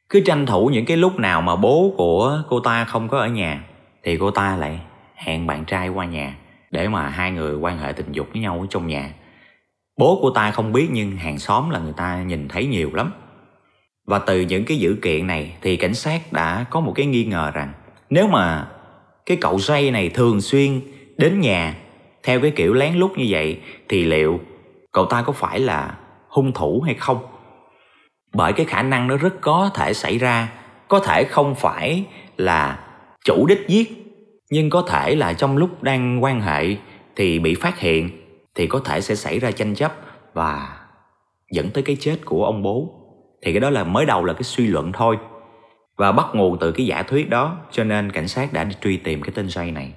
Cứ 0.09 0.19
tranh 0.25 0.45
thủ 0.45 0.67
những 0.67 0.85
cái 0.85 0.97
lúc 0.97 1.19
nào 1.19 1.41
mà 1.41 1.55
bố 1.55 1.93
của 1.97 2.43
cô 2.49 2.59
ta 2.59 2.85
không 2.85 3.07
có 3.07 3.17
ở 3.17 3.27
nhà 3.27 3.63
thì 4.03 4.17
cô 4.17 4.31
ta 4.31 4.57
lại 4.57 4.79
hẹn 5.15 5.47
bạn 5.47 5.65
trai 5.65 5.89
qua 5.89 6.05
nhà 6.05 6.35
để 6.71 6.87
mà 6.87 7.09
hai 7.09 7.31
người 7.31 7.55
quan 7.55 7.77
hệ 7.77 7.93
tình 7.93 8.11
dục 8.11 8.27
với 8.33 8.41
nhau 8.41 8.59
ở 8.61 8.67
trong 8.69 8.87
nhà. 8.87 9.09
Bố 9.97 10.19
của 10.21 10.29
ta 10.29 10.51
không 10.51 10.73
biết 10.73 10.87
nhưng 10.91 11.17
hàng 11.17 11.39
xóm 11.39 11.69
là 11.69 11.79
người 11.79 11.93
ta 11.97 12.23
nhìn 12.23 12.47
thấy 12.47 12.65
nhiều 12.65 12.91
lắm. 12.93 13.11
Và 14.07 14.19
từ 14.19 14.41
những 14.41 14.65
cái 14.65 14.77
dữ 14.77 14.95
kiện 15.01 15.27
này 15.27 15.55
thì 15.61 15.77
cảnh 15.77 15.93
sát 15.93 16.33
đã 16.33 16.65
có 16.69 16.79
một 16.79 16.91
cái 16.95 17.05
nghi 17.05 17.25
ngờ 17.25 17.51
rằng 17.53 17.73
nếu 18.09 18.27
mà 18.27 18.67
cái 19.25 19.37
cậu 19.41 19.59
Ray 19.59 19.91
này 19.91 20.09
thường 20.09 20.41
xuyên 20.41 20.81
đến 21.17 21.39
nhà 21.39 21.75
theo 22.23 22.39
cái 22.39 22.51
kiểu 22.51 22.73
lén 22.73 22.95
lút 22.95 23.17
như 23.17 23.25
vậy 23.29 23.59
thì 23.89 24.03
liệu 24.03 24.39
cậu 24.91 25.05
ta 25.05 25.21
có 25.21 25.33
phải 25.33 25.59
là 25.59 25.97
hung 26.27 26.51
thủ 26.51 26.81
hay 26.85 26.95
không? 26.95 27.17
Bởi 28.33 28.53
cái 28.53 28.65
khả 28.65 28.81
năng 28.81 29.07
nó 29.07 29.17
rất 29.17 29.41
có 29.41 29.69
thể 29.73 29.93
xảy 29.93 30.17
ra, 30.17 30.49
có 30.87 30.99
thể 30.99 31.23
không 31.23 31.55
phải 31.55 32.03
là 32.37 32.79
chủ 33.25 33.45
đích 33.45 33.65
giết 33.67 34.03
nhưng 34.49 34.69
có 34.69 34.81
thể 34.81 35.15
là 35.15 35.33
trong 35.33 35.57
lúc 35.57 35.83
đang 35.83 36.23
quan 36.23 36.41
hệ 36.41 36.75
thì 37.15 37.39
bị 37.39 37.55
phát 37.55 37.79
hiện 37.79 38.22
thì 38.55 38.67
có 38.67 38.79
thể 38.79 39.01
sẽ 39.01 39.15
xảy 39.15 39.39
ra 39.39 39.51
tranh 39.51 39.75
chấp 39.75 39.93
và 40.33 40.79
dẫn 41.51 41.69
tới 41.71 41.83
cái 41.83 41.97
chết 41.99 42.17
của 42.25 42.45
ông 42.45 42.63
bố. 42.63 42.99
Thì 43.41 43.53
cái 43.53 43.59
đó 43.59 43.69
là 43.69 43.83
mới 43.83 44.05
đầu 44.05 44.25
là 44.25 44.33
cái 44.33 44.43
suy 44.43 44.67
luận 44.67 44.91
thôi. 44.91 45.17
Và 45.97 46.11
bắt 46.11 46.27
nguồn 46.33 46.57
từ 46.59 46.71
cái 46.71 46.85
giả 46.85 47.03
thuyết 47.03 47.29
đó, 47.29 47.57
cho 47.71 47.83
nên 47.83 48.11
cảnh 48.11 48.27
sát 48.27 48.53
đã 48.53 48.63
đi 48.63 48.75
truy 48.81 48.97
tìm 48.97 49.21
cái 49.21 49.31
tên 49.35 49.49
say 49.49 49.71
này. 49.71 49.93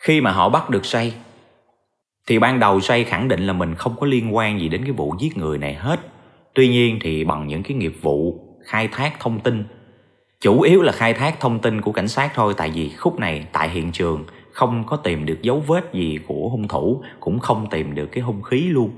Khi 0.00 0.20
mà 0.20 0.32
họ 0.32 0.48
bắt 0.48 0.70
được 0.70 0.86
say, 0.86 1.14
thì 2.26 2.38
ban 2.38 2.60
đầu 2.60 2.80
say 2.80 3.04
khẳng 3.04 3.28
định 3.28 3.46
là 3.46 3.52
mình 3.52 3.74
không 3.74 3.96
có 4.00 4.06
liên 4.06 4.36
quan 4.36 4.60
gì 4.60 4.68
đến 4.68 4.82
cái 4.84 4.92
vụ 4.92 5.14
giết 5.18 5.36
người 5.36 5.58
này 5.58 5.74
hết. 5.74 6.00
Tuy 6.54 6.68
nhiên 6.68 6.98
thì 7.02 7.24
bằng 7.24 7.46
những 7.46 7.62
cái 7.62 7.76
nghiệp 7.76 7.94
vụ 8.02 8.40
khai 8.64 8.88
thác 8.88 9.20
thông 9.20 9.40
tin, 9.40 9.64
chủ 10.40 10.60
yếu 10.60 10.82
là 10.82 10.92
khai 10.92 11.14
thác 11.14 11.40
thông 11.40 11.58
tin 11.58 11.80
của 11.80 11.92
cảnh 11.92 12.08
sát 12.08 12.30
thôi, 12.34 12.54
tại 12.56 12.70
vì 12.74 12.88
khúc 12.88 13.18
này 13.18 13.46
tại 13.52 13.68
hiện 13.68 13.92
trường 13.92 14.24
không 14.56 14.84
có 14.86 14.96
tìm 14.96 15.26
được 15.26 15.42
dấu 15.42 15.60
vết 15.60 15.92
gì 15.92 16.18
của 16.26 16.48
hung 16.48 16.68
thủ, 16.68 17.02
cũng 17.20 17.38
không 17.38 17.66
tìm 17.70 17.94
được 17.94 18.06
cái 18.06 18.22
hung 18.22 18.42
khí 18.42 18.60
luôn. 18.60 18.90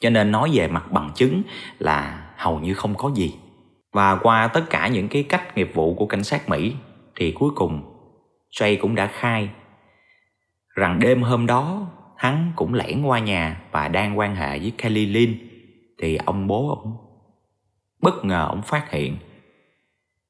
Cho 0.00 0.10
nên 0.10 0.32
nói 0.32 0.50
về 0.52 0.68
mặt 0.68 0.92
bằng 0.92 1.10
chứng 1.14 1.42
là 1.78 2.30
hầu 2.36 2.58
như 2.58 2.74
không 2.74 2.94
có 2.94 3.10
gì. 3.14 3.34
Và 3.92 4.16
qua 4.16 4.48
tất 4.48 4.70
cả 4.70 4.88
những 4.88 5.08
cái 5.08 5.22
cách 5.22 5.56
nghiệp 5.56 5.70
vụ 5.74 5.94
của 5.94 6.06
cảnh 6.06 6.24
sát 6.24 6.48
mỹ, 6.48 6.74
thì 7.16 7.32
cuối 7.32 7.50
cùng 7.54 7.82
Jay 8.50 8.76
cũng 8.80 8.94
đã 8.94 9.06
khai 9.06 9.48
rằng 10.74 10.98
đêm 11.00 11.22
hôm 11.22 11.46
đó, 11.46 11.86
hắn 12.16 12.52
cũng 12.56 12.74
lẻn 12.74 13.02
qua 13.02 13.18
nhà 13.18 13.60
và 13.70 13.88
đang 13.88 14.18
quan 14.18 14.36
hệ 14.36 14.58
với 14.58 14.72
Kelly 14.78 15.06
Lynn. 15.06 15.34
Thì 16.02 16.16
ông 16.16 16.46
bố 16.46 16.68
ông 16.68 16.96
bất 18.02 18.24
ngờ 18.24 18.46
ông 18.48 18.62
phát 18.62 18.90
hiện, 18.90 19.16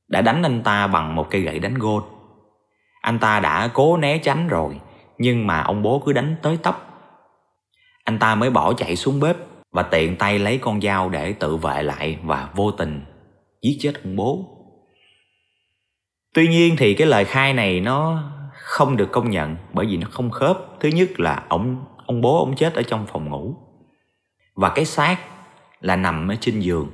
đã 0.09 0.21
đánh 0.21 0.43
anh 0.43 0.63
ta 0.63 0.87
bằng 0.87 1.15
một 1.15 1.31
cây 1.31 1.41
gậy 1.41 1.59
đánh 1.59 1.75
gôn. 1.75 2.03
Anh 3.01 3.19
ta 3.19 3.41
đã 3.41 3.71
cố 3.75 3.97
né 3.97 4.19
tránh 4.19 4.49
rồi, 4.49 4.81
nhưng 5.19 5.47
mà 5.47 5.61
ông 5.61 5.83
bố 5.83 6.03
cứ 6.07 6.13
đánh 6.13 6.37
tới 6.43 6.59
tấp. 6.63 6.87
Anh 8.05 8.19
ta 8.19 8.35
mới 8.35 8.51
bỏ 8.51 8.73
chạy 8.73 8.97
xuống 8.97 9.21
bếp 9.21 9.37
và 9.73 9.83
tiện 9.83 10.17
tay 10.17 10.39
lấy 10.39 10.59
con 10.59 10.81
dao 10.81 11.09
để 11.09 11.33
tự 11.33 11.57
vệ 11.57 11.83
lại 11.83 12.19
và 12.23 12.49
vô 12.55 12.71
tình 12.71 13.01
giết 13.63 13.77
chết 13.81 13.93
ông 14.05 14.17
bố. 14.17 14.45
Tuy 16.35 16.49
nhiên 16.49 16.77
thì 16.79 16.95
cái 16.95 17.07
lời 17.07 17.25
khai 17.25 17.53
này 17.53 17.81
nó 17.81 18.23
không 18.53 18.97
được 18.97 19.13
công 19.13 19.31
nhận 19.31 19.57
bởi 19.73 19.87
vì 19.87 19.97
nó 19.97 20.07
không 20.11 20.31
khớp. 20.31 20.59
Thứ 20.81 20.89
nhất 20.89 21.21
là 21.21 21.45
ông 21.49 21.85
ông 22.07 22.21
bố 22.21 22.39
ông 22.39 22.57
chết 22.57 22.75
ở 22.75 22.83
trong 22.83 23.07
phòng 23.07 23.31
ngủ 23.31 23.55
và 24.55 24.69
cái 24.69 24.85
xác 24.85 25.17
là 25.81 25.97
nằm 25.97 26.29
ở 26.29 26.35
trên 26.41 26.61
giường. 26.61 26.91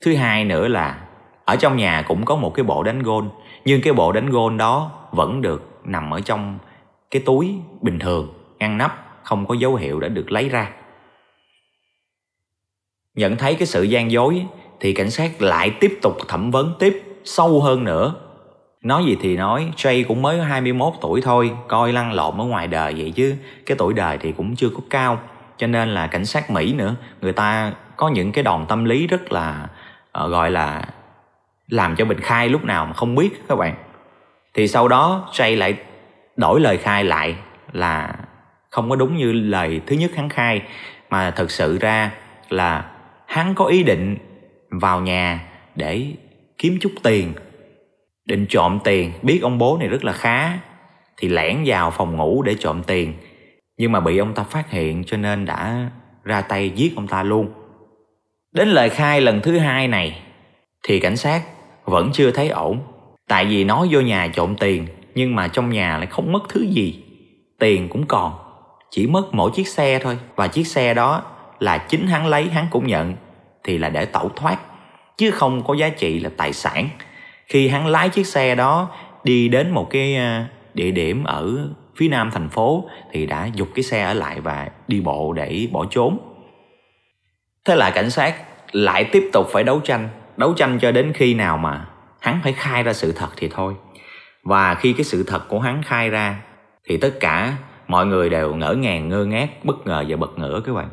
Thứ 0.00 0.14
hai 0.14 0.44
nữa 0.44 0.68
là 0.68 1.06
ở 1.44 1.56
trong 1.56 1.76
nhà 1.76 2.04
cũng 2.08 2.24
có 2.24 2.36
một 2.36 2.50
cái 2.54 2.64
bộ 2.64 2.82
đánh 2.82 3.02
gôn 3.02 3.30
nhưng 3.64 3.80
cái 3.82 3.92
bộ 3.92 4.12
đánh 4.12 4.30
gôn 4.30 4.56
đó 4.56 4.99
vẫn 5.12 5.42
được 5.42 5.80
nằm 5.84 6.10
ở 6.14 6.20
trong 6.20 6.58
cái 7.10 7.22
túi 7.26 7.54
bình 7.80 7.98
thường 7.98 8.28
ngăn 8.58 8.78
nắp 8.78 9.20
không 9.22 9.46
có 9.46 9.54
dấu 9.54 9.74
hiệu 9.74 10.00
đã 10.00 10.08
được 10.08 10.32
lấy 10.32 10.48
ra. 10.48 10.70
Nhận 13.14 13.36
thấy 13.36 13.54
cái 13.54 13.66
sự 13.66 13.82
gian 13.82 14.10
dối 14.10 14.46
thì 14.80 14.92
cảnh 14.92 15.10
sát 15.10 15.42
lại 15.42 15.70
tiếp 15.80 15.98
tục 16.02 16.16
thẩm 16.28 16.50
vấn 16.50 16.74
tiếp 16.78 17.02
sâu 17.24 17.60
hơn 17.60 17.84
nữa. 17.84 18.14
Nói 18.82 19.04
gì 19.04 19.16
thì 19.20 19.36
nói 19.36 19.72
Jay 19.76 20.04
cũng 20.08 20.22
mới 20.22 20.42
21 20.42 20.92
tuổi 21.00 21.20
thôi 21.20 21.50
coi 21.68 21.92
lăn 21.92 22.12
lộn 22.12 22.38
ở 22.38 22.44
ngoài 22.44 22.66
đời 22.66 22.94
vậy 22.94 23.12
chứ 23.16 23.36
cái 23.66 23.76
tuổi 23.78 23.94
đời 23.94 24.18
thì 24.18 24.32
cũng 24.32 24.56
chưa 24.56 24.68
có 24.68 24.80
cao. 24.90 25.18
Cho 25.56 25.66
nên 25.66 25.88
là 25.88 26.06
cảnh 26.06 26.24
sát 26.24 26.50
Mỹ 26.50 26.72
nữa 26.72 26.94
người 27.20 27.32
ta 27.32 27.72
có 27.96 28.08
những 28.08 28.32
cái 28.32 28.44
đòn 28.44 28.66
tâm 28.68 28.84
lý 28.84 29.06
rất 29.06 29.32
là 29.32 29.68
uh, 30.24 30.30
gọi 30.30 30.50
là 30.50 30.88
làm 31.68 31.96
cho 31.96 32.04
mình 32.04 32.20
khai 32.20 32.48
lúc 32.48 32.64
nào 32.64 32.86
mà 32.86 32.92
không 32.92 33.14
biết 33.14 33.30
các 33.48 33.58
bạn 33.58 33.74
thì 34.54 34.68
sau 34.68 34.88
đó 34.88 35.28
Jay 35.32 35.58
lại 35.58 35.74
đổi 36.36 36.60
lời 36.60 36.76
khai 36.76 37.04
lại 37.04 37.36
là 37.72 38.14
không 38.70 38.90
có 38.90 38.96
đúng 38.96 39.16
như 39.16 39.32
lời 39.32 39.80
thứ 39.86 39.96
nhất 39.96 40.10
hắn 40.16 40.28
khai, 40.28 40.62
mà 41.10 41.30
thật 41.30 41.50
sự 41.50 41.78
ra 41.78 42.12
là 42.48 42.90
hắn 43.26 43.54
có 43.54 43.64
ý 43.64 43.82
định 43.82 44.16
vào 44.70 45.00
nhà 45.00 45.40
để 45.74 46.06
kiếm 46.58 46.78
chút 46.80 46.92
tiền, 47.02 47.32
định 48.24 48.46
trộm 48.48 48.78
tiền. 48.84 49.12
Biết 49.22 49.40
ông 49.42 49.58
bố 49.58 49.76
này 49.78 49.88
rất 49.88 50.04
là 50.04 50.12
khá, 50.12 50.58
thì 51.16 51.28
lẻn 51.28 51.62
vào 51.66 51.90
phòng 51.90 52.16
ngủ 52.16 52.42
để 52.42 52.54
trộm 52.54 52.82
tiền. 52.86 53.14
Nhưng 53.76 53.92
mà 53.92 54.00
bị 54.00 54.18
ông 54.18 54.34
ta 54.34 54.42
phát 54.42 54.70
hiện 54.70 55.04
cho 55.06 55.16
nên 55.16 55.44
đã 55.44 55.90
ra 56.24 56.40
tay 56.40 56.70
giết 56.70 56.92
ông 56.96 57.06
ta 57.06 57.22
luôn. 57.22 57.52
Đến 58.52 58.68
lời 58.68 58.88
khai 58.88 59.20
lần 59.20 59.40
thứ 59.40 59.58
hai 59.58 59.88
này, 59.88 60.22
thì 60.82 61.00
cảnh 61.00 61.16
sát 61.16 61.42
vẫn 61.84 62.10
chưa 62.12 62.30
thấy 62.30 62.48
ổn 62.48 62.80
tại 63.30 63.44
vì 63.44 63.64
nói 63.64 63.88
vô 63.90 64.00
nhà 64.00 64.28
trộm 64.34 64.54
tiền, 64.60 64.86
nhưng 65.14 65.34
mà 65.34 65.48
trong 65.48 65.70
nhà 65.70 65.98
lại 65.98 66.06
không 66.06 66.32
mất 66.32 66.42
thứ 66.48 66.60
gì. 66.60 67.02
Tiền 67.58 67.88
cũng 67.88 68.06
còn, 68.06 68.32
chỉ 68.90 69.06
mất 69.06 69.34
mỗi 69.34 69.50
chiếc 69.54 69.68
xe 69.68 69.98
thôi. 69.98 70.18
Và 70.36 70.48
chiếc 70.48 70.66
xe 70.66 70.94
đó 70.94 71.22
là 71.60 71.78
chính 71.78 72.06
hắn 72.06 72.26
lấy, 72.26 72.48
hắn 72.48 72.66
cũng 72.70 72.86
nhận, 72.86 73.14
thì 73.64 73.78
là 73.78 73.88
để 73.88 74.04
tẩu 74.04 74.28
thoát. 74.28 74.58
Chứ 75.16 75.30
không 75.30 75.62
có 75.64 75.74
giá 75.74 75.88
trị 75.88 76.20
là 76.20 76.30
tài 76.36 76.52
sản. 76.52 76.88
Khi 77.46 77.68
hắn 77.68 77.86
lái 77.86 78.08
chiếc 78.08 78.26
xe 78.26 78.54
đó 78.54 78.90
đi 79.24 79.48
đến 79.48 79.70
một 79.70 79.90
cái 79.90 80.16
à, 80.16 80.48
địa 80.74 80.90
điểm 80.90 81.24
ở 81.24 81.68
phía 81.96 82.08
nam 82.08 82.30
thành 82.32 82.48
phố, 82.48 82.84
thì 83.12 83.26
đã 83.26 83.48
dục 83.54 83.68
cái 83.74 83.82
xe 83.82 84.02
ở 84.02 84.14
lại 84.14 84.40
và 84.40 84.68
đi 84.88 85.00
bộ 85.00 85.32
để 85.32 85.68
bỏ 85.72 85.84
trốn. 85.90 86.18
Thế 87.64 87.76
là 87.76 87.90
cảnh 87.90 88.10
sát 88.10 88.34
lại 88.72 89.04
tiếp 89.04 89.30
tục 89.32 89.46
phải 89.52 89.64
đấu 89.64 89.80
tranh. 89.80 90.08
Đấu 90.36 90.52
tranh 90.52 90.78
cho 90.78 90.92
đến 90.92 91.12
khi 91.12 91.34
nào 91.34 91.56
mà 91.56 91.86
hắn 92.20 92.40
phải 92.42 92.52
khai 92.52 92.82
ra 92.82 92.92
sự 92.92 93.12
thật 93.12 93.28
thì 93.36 93.48
thôi 93.48 93.74
và 94.42 94.74
khi 94.74 94.92
cái 94.92 95.04
sự 95.04 95.24
thật 95.26 95.48
của 95.48 95.60
hắn 95.60 95.82
khai 95.82 96.10
ra, 96.10 96.42
thì 96.84 96.96
tất 96.96 97.14
cả 97.20 97.56
mọi 97.88 98.06
người 98.06 98.30
đều 98.30 98.54
ngỡ 98.54 98.74
ngàng, 98.74 99.08
ngơ 99.08 99.24
ngác, 99.24 99.64
bất 99.64 99.86
ngờ 99.86 100.04
và 100.08 100.16
bật 100.16 100.38
ngửa 100.38 100.60
các 100.64 100.72
bạn 100.72 100.88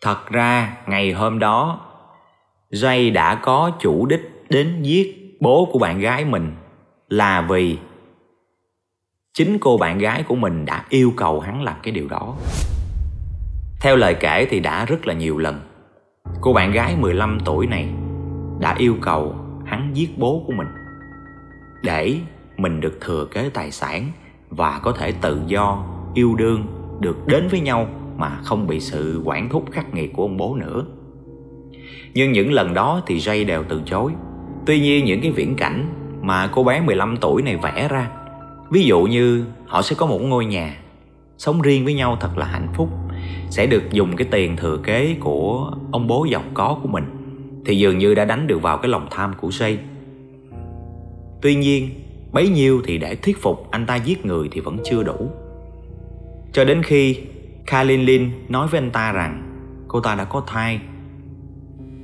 thật 0.00 0.30
ra, 0.30 0.76
ngày 0.86 1.12
hôm 1.12 1.38
đó, 1.38 1.80
Jay 2.72 3.12
đã 3.12 3.34
có 3.34 3.70
chủ 3.80 4.06
đích 4.06 4.20
đến 4.48 4.82
giết 4.82 5.36
bố 5.40 5.68
của 5.72 5.78
bạn 5.78 6.00
gái 6.00 6.24
mình 6.24 6.52
là 7.08 7.46
vì 7.48 7.78
chính 9.34 9.58
cô 9.60 9.78
bạn 9.78 9.98
gái 9.98 10.22
của 10.22 10.34
mình 10.34 10.64
đã 10.64 10.84
yêu 10.88 11.12
cầu 11.16 11.40
hắn 11.40 11.62
làm 11.62 11.76
cái 11.82 11.92
điều 11.92 12.08
đó. 12.08 12.36
Theo 13.80 13.96
lời 13.96 14.14
kể 14.20 14.46
thì 14.50 14.60
đã 14.60 14.84
rất 14.84 15.06
là 15.06 15.14
nhiều 15.14 15.38
lần. 15.38 15.60
Cô 16.40 16.52
bạn 16.52 16.72
gái 16.72 16.96
15 16.96 17.38
tuổi 17.44 17.66
này 17.66 17.88
đã 18.60 18.74
yêu 18.78 18.96
cầu 19.00 19.34
hắn 19.80 19.96
giết 19.96 20.18
bố 20.18 20.44
của 20.46 20.52
mình. 20.52 20.68
Để 21.82 22.16
mình 22.56 22.80
được 22.80 22.98
thừa 23.00 23.24
kế 23.24 23.50
tài 23.54 23.70
sản 23.70 24.06
và 24.50 24.80
có 24.82 24.92
thể 24.92 25.12
tự 25.12 25.40
do, 25.46 25.84
yêu 26.14 26.34
đương, 26.34 26.66
được 27.00 27.26
đến 27.26 27.48
với 27.48 27.60
nhau 27.60 27.88
mà 28.16 28.38
không 28.42 28.66
bị 28.66 28.80
sự 28.80 29.22
quản 29.24 29.48
thúc 29.48 29.64
khắc 29.70 29.94
nghiệt 29.94 30.12
của 30.12 30.22
ông 30.22 30.36
bố 30.36 30.56
nữa. 30.56 30.84
Nhưng 32.14 32.32
những 32.32 32.52
lần 32.52 32.74
đó 32.74 33.02
thì 33.06 33.18
Jay 33.18 33.46
đều 33.46 33.64
từ 33.68 33.82
chối. 33.86 34.12
Tuy 34.66 34.80
nhiên 34.80 35.04
những 35.04 35.20
cái 35.20 35.30
viễn 35.30 35.56
cảnh 35.56 35.86
mà 36.22 36.50
cô 36.52 36.64
bé 36.64 36.80
15 36.80 37.16
tuổi 37.20 37.42
này 37.42 37.56
vẽ 37.56 37.88
ra, 37.88 38.10
ví 38.70 38.84
dụ 38.84 39.02
như 39.02 39.44
họ 39.66 39.82
sẽ 39.82 39.96
có 39.98 40.06
một 40.06 40.18
ngôi 40.22 40.44
nhà, 40.44 40.76
sống 41.38 41.62
riêng 41.62 41.84
với 41.84 41.94
nhau 41.94 42.16
thật 42.20 42.38
là 42.38 42.46
hạnh 42.46 42.68
phúc, 42.74 42.88
sẽ 43.50 43.66
được 43.66 43.82
dùng 43.92 44.16
cái 44.16 44.26
tiền 44.30 44.56
thừa 44.56 44.76
kế 44.76 45.16
của 45.20 45.72
ông 45.92 46.06
bố 46.06 46.24
giàu 46.30 46.42
có 46.54 46.78
của 46.82 46.88
mình 46.88 47.19
thì 47.66 47.78
dường 47.78 47.98
như 47.98 48.14
đã 48.14 48.24
đánh 48.24 48.46
được 48.46 48.62
vào 48.62 48.78
cái 48.78 48.88
lòng 48.88 49.06
tham 49.10 49.34
của 49.40 49.48
Jay. 49.48 49.76
Tuy 51.42 51.54
nhiên, 51.54 51.90
bấy 52.32 52.48
nhiêu 52.48 52.82
thì 52.84 52.98
để 52.98 53.14
thuyết 53.14 53.42
phục 53.42 53.70
anh 53.70 53.86
ta 53.86 53.96
giết 53.96 54.26
người 54.26 54.48
thì 54.52 54.60
vẫn 54.60 54.78
chưa 54.84 55.02
đủ. 55.02 55.30
Cho 56.52 56.64
đến 56.64 56.82
khi 56.82 57.16
Kalin 57.66 58.00
Lin 58.00 58.30
nói 58.48 58.66
với 58.66 58.80
anh 58.80 58.90
ta 58.90 59.12
rằng 59.12 59.42
cô 59.88 60.00
ta 60.00 60.14
đã 60.14 60.24
có 60.24 60.42
thai 60.46 60.80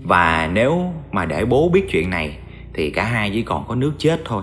và 0.03 0.51
nếu 0.53 0.93
mà 1.13 1.25
để 1.25 1.45
bố 1.45 1.69
biết 1.69 1.85
chuyện 1.91 2.11
này 2.11 2.39
thì 2.75 2.91
cả 2.91 3.05
hai 3.05 3.31
chỉ 3.31 3.43
còn 3.43 3.65
có 3.69 3.75
nước 3.75 3.93
chết 3.99 4.21
thôi. 4.25 4.43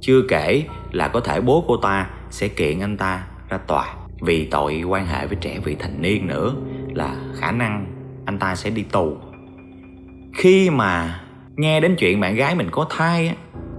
Chưa 0.00 0.22
kể 0.28 0.62
là 0.92 1.08
có 1.08 1.20
thể 1.20 1.40
bố 1.40 1.64
cô 1.68 1.76
ta 1.76 2.10
sẽ 2.30 2.48
kiện 2.48 2.80
anh 2.80 2.96
ta 2.96 3.26
ra 3.48 3.58
tòa 3.58 3.94
vì 4.20 4.44
tội 4.44 4.82
quan 4.82 5.06
hệ 5.06 5.26
với 5.26 5.36
trẻ 5.40 5.58
vị 5.64 5.76
thành 5.78 6.02
niên 6.02 6.26
nữa 6.26 6.54
là 6.94 7.16
khả 7.34 7.52
năng 7.52 7.86
anh 8.24 8.38
ta 8.38 8.56
sẽ 8.56 8.70
đi 8.70 8.82
tù 8.82 9.16
khi 10.34 10.70
mà 10.70 11.20
nghe 11.56 11.80
đến 11.80 11.96
chuyện 11.98 12.20
bạn 12.20 12.34
gái 12.34 12.54
mình 12.54 12.68
có 12.70 12.86
thai 12.90 13.28
á, 13.28 13.34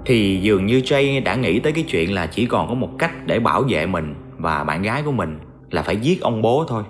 thì 0.05 0.39
dường 0.41 0.65
như 0.65 0.79
Jay 0.79 1.24
đã 1.24 1.36
nghĩ 1.36 1.60
tới 1.60 1.72
cái 1.72 1.84
chuyện 1.84 2.13
là 2.13 2.27
chỉ 2.27 2.46
còn 2.46 2.67
có 2.67 2.74
một 2.74 2.89
cách 3.00 3.12
để 3.25 3.39
bảo 3.39 3.63
vệ 3.70 3.86
mình 3.86 4.15
và 4.38 4.63
bạn 4.63 4.81
gái 4.81 5.03
của 5.03 5.12
mình 5.12 5.39
là 5.70 5.81
phải 5.81 5.98
giết 5.98 6.22
ông 6.22 6.41
bố 6.41 6.65
thôi. 6.67 6.84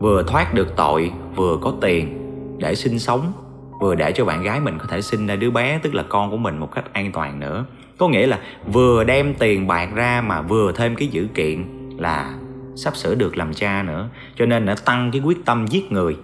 Vừa 0.00 0.22
thoát 0.22 0.54
được 0.54 0.76
tội, 0.76 1.10
vừa 1.36 1.58
có 1.60 1.74
tiền 1.80 2.20
để 2.58 2.74
sinh 2.74 2.98
sống, 2.98 3.32
vừa 3.80 3.94
để 3.94 4.12
cho 4.12 4.24
bạn 4.24 4.42
gái 4.42 4.60
mình 4.60 4.78
có 4.78 4.86
thể 4.88 5.02
sinh 5.02 5.26
ra 5.26 5.36
đứa 5.36 5.50
bé, 5.50 5.78
tức 5.82 5.94
là 5.94 6.04
con 6.08 6.30
của 6.30 6.36
mình 6.36 6.58
một 6.58 6.72
cách 6.74 6.92
an 6.92 7.12
toàn 7.12 7.40
nữa. 7.40 7.64
Có 7.98 8.08
nghĩa 8.08 8.26
là 8.26 8.38
vừa 8.72 9.04
đem 9.04 9.34
tiền 9.34 9.66
bạc 9.66 9.88
ra 9.94 10.22
mà 10.26 10.42
vừa 10.42 10.72
thêm 10.72 10.94
cái 10.96 11.08
dữ 11.08 11.26
kiện 11.34 11.64
là 11.98 12.34
sắp 12.76 12.96
sửa 12.96 13.14
được 13.14 13.36
làm 13.36 13.54
cha 13.54 13.82
nữa. 13.82 14.08
Cho 14.36 14.46
nên 14.46 14.66
đã 14.66 14.74
tăng 14.84 15.10
cái 15.12 15.20
quyết 15.24 15.44
tâm 15.44 15.66
giết 15.66 15.92
người 15.92 16.16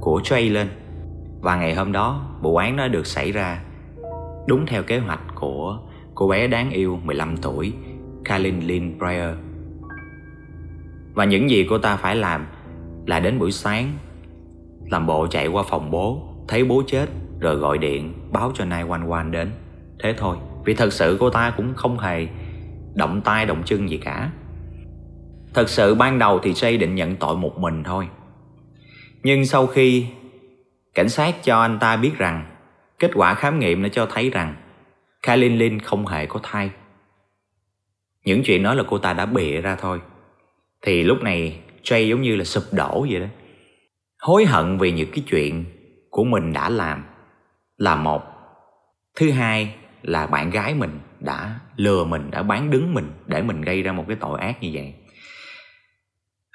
của 0.00 0.20
Jay 0.24 0.52
lên 0.52 0.68
và 1.40 1.56
ngày 1.56 1.74
hôm 1.74 1.92
đó, 1.92 2.36
vụ 2.40 2.56
án 2.56 2.76
nó 2.76 2.88
được 2.88 3.06
xảy 3.06 3.32
ra 3.32 3.62
đúng 4.46 4.66
theo 4.66 4.82
kế 4.82 4.98
hoạch 4.98 5.20
của 5.34 5.78
cô 6.14 6.28
bé 6.28 6.46
đáng 6.46 6.70
yêu 6.70 6.98
15 7.04 7.36
tuổi 7.36 7.72
Kalin 8.24 8.60
Lynn 8.60 8.98
Breyer. 8.98 9.34
Và 11.14 11.24
những 11.24 11.50
gì 11.50 11.66
cô 11.70 11.78
ta 11.78 11.96
phải 11.96 12.16
làm 12.16 12.46
là 13.06 13.20
đến 13.20 13.38
buổi 13.38 13.52
sáng, 13.52 13.92
làm 14.90 15.06
bộ 15.06 15.26
chạy 15.26 15.46
qua 15.46 15.62
phòng 15.70 15.90
bố, 15.90 16.22
thấy 16.48 16.64
bố 16.64 16.82
chết, 16.86 17.06
rồi 17.40 17.56
gọi 17.56 17.78
điện 17.78 18.12
báo 18.32 18.52
cho 18.54 18.64
911 18.64 19.22
đến. 19.30 19.50
Thế 20.02 20.14
thôi, 20.18 20.36
vì 20.64 20.74
thật 20.74 20.92
sự 20.92 21.16
cô 21.20 21.30
ta 21.30 21.52
cũng 21.56 21.74
không 21.74 21.98
hề 21.98 22.26
động 22.94 23.20
tay 23.20 23.46
động 23.46 23.62
chân 23.64 23.90
gì 23.90 23.96
cả. 23.96 24.30
Thật 25.54 25.68
sự 25.68 25.94
ban 25.94 26.18
đầu 26.18 26.38
thì 26.42 26.52
Jay 26.52 26.78
định 26.78 26.94
nhận 26.94 27.16
tội 27.16 27.36
một 27.36 27.58
mình 27.58 27.82
thôi. 27.84 28.08
Nhưng 29.22 29.46
sau 29.46 29.66
khi 29.66 30.06
cảnh 30.94 31.08
sát 31.08 31.34
cho 31.42 31.60
anh 31.60 31.78
ta 31.78 31.96
biết 31.96 32.12
rằng, 32.18 32.56
kết 32.98 33.10
quả 33.14 33.34
khám 33.34 33.58
nghiệm 33.58 33.82
đã 33.82 33.88
cho 33.92 34.06
thấy 34.06 34.30
rằng 34.30 34.54
Kailin 35.22 35.58
Lin 35.58 35.80
không 35.80 36.06
hề 36.06 36.26
có 36.26 36.40
thai. 36.42 36.70
Những 38.24 38.42
chuyện 38.44 38.62
đó 38.62 38.74
là 38.74 38.82
cô 38.88 38.98
ta 38.98 39.12
đã 39.12 39.26
bịa 39.26 39.60
ra 39.60 39.76
thôi. 39.80 40.00
Thì 40.82 41.02
lúc 41.02 41.22
này, 41.22 41.60
Jay 41.82 42.08
giống 42.08 42.22
như 42.22 42.36
là 42.36 42.44
sụp 42.44 42.64
đổ 42.72 43.06
vậy 43.10 43.20
đó. 43.20 43.26
Hối 44.20 44.44
hận 44.44 44.78
vì 44.78 44.92
những 44.92 45.10
cái 45.10 45.24
chuyện 45.30 45.64
của 46.10 46.24
mình 46.24 46.52
đã 46.52 46.68
làm 46.68 47.04
là 47.76 47.96
một. 47.96 48.22
Thứ 49.16 49.30
hai 49.30 49.74
là 50.02 50.26
bạn 50.26 50.50
gái 50.50 50.74
mình 50.74 51.00
đã 51.20 51.60
lừa 51.76 52.04
mình, 52.04 52.30
đã 52.30 52.42
bán 52.42 52.70
đứng 52.70 52.94
mình 52.94 53.12
để 53.26 53.42
mình 53.42 53.62
gây 53.62 53.82
ra 53.82 53.92
một 53.92 54.04
cái 54.08 54.16
tội 54.20 54.40
ác 54.40 54.62
như 54.62 54.70
vậy. 54.72 54.94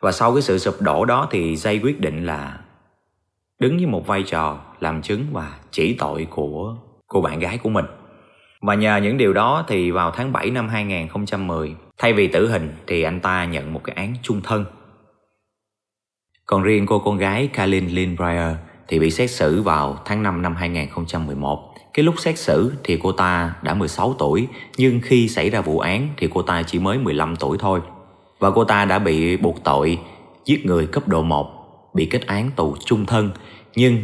Và 0.01 0.11
sau 0.11 0.33
cái 0.33 0.41
sự 0.41 0.57
sụp 0.57 0.81
đổ 0.81 1.05
đó 1.05 1.27
thì 1.31 1.55
Jay 1.55 1.79
quyết 1.83 1.99
định 1.99 2.25
là 2.25 2.59
đứng 3.63 3.77
với 3.77 3.85
một 3.85 4.07
vai 4.07 4.23
trò 4.23 4.59
làm 4.79 5.01
chứng 5.01 5.25
và 5.31 5.53
chỉ 5.71 5.95
tội 5.99 6.27
của 6.29 6.75
cô 7.07 7.21
bạn 7.21 7.39
gái 7.39 7.57
của 7.57 7.69
mình. 7.69 7.85
Và 8.61 8.75
nhờ 8.75 8.97
những 8.97 9.17
điều 9.17 9.33
đó 9.33 9.65
thì 9.67 9.91
vào 9.91 10.11
tháng 10.11 10.31
7 10.31 10.49
năm 10.49 10.69
2010, 10.69 11.75
thay 11.97 12.13
vì 12.13 12.27
tử 12.27 12.49
hình 12.49 12.73
thì 12.87 13.03
anh 13.03 13.19
ta 13.19 13.45
nhận 13.45 13.73
một 13.73 13.81
cái 13.83 13.95
án 13.95 14.13
chung 14.21 14.41
thân. 14.41 14.65
Còn 16.45 16.63
riêng 16.63 16.85
cô 16.85 16.99
con 16.99 17.17
gái 17.17 17.47
Kalin 17.47 17.87
Lynn 17.87 18.15
Breyer 18.15 18.55
thì 18.87 18.99
bị 18.99 19.11
xét 19.11 19.31
xử 19.31 19.61
vào 19.61 19.97
tháng 20.05 20.23
5 20.23 20.41
năm 20.41 20.55
2011. 20.55 21.73
Cái 21.93 22.03
lúc 22.03 22.15
xét 22.17 22.37
xử 22.37 22.73
thì 22.83 22.99
cô 23.03 23.11
ta 23.11 23.53
đã 23.61 23.73
16 23.73 24.15
tuổi, 24.19 24.47
nhưng 24.77 24.99
khi 25.03 25.27
xảy 25.27 25.49
ra 25.49 25.61
vụ 25.61 25.79
án 25.79 26.07
thì 26.17 26.29
cô 26.33 26.41
ta 26.41 26.63
chỉ 26.63 26.79
mới 26.79 26.97
15 26.97 27.35
tuổi 27.35 27.57
thôi. 27.57 27.79
Và 28.39 28.51
cô 28.51 28.63
ta 28.63 28.85
đã 28.85 28.99
bị 28.99 29.37
buộc 29.37 29.63
tội 29.63 29.99
giết 30.45 30.65
người 30.65 30.87
cấp 30.87 31.07
độ 31.07 31.21
1, 31.21 31.62
bị 31.93 32.05
kết 32.05 32.27
án 32.27 32.51
tù 32.55 32.75
chung 32.85 33.05
thân, 33.05 33.31
nhưng 33.75 34.03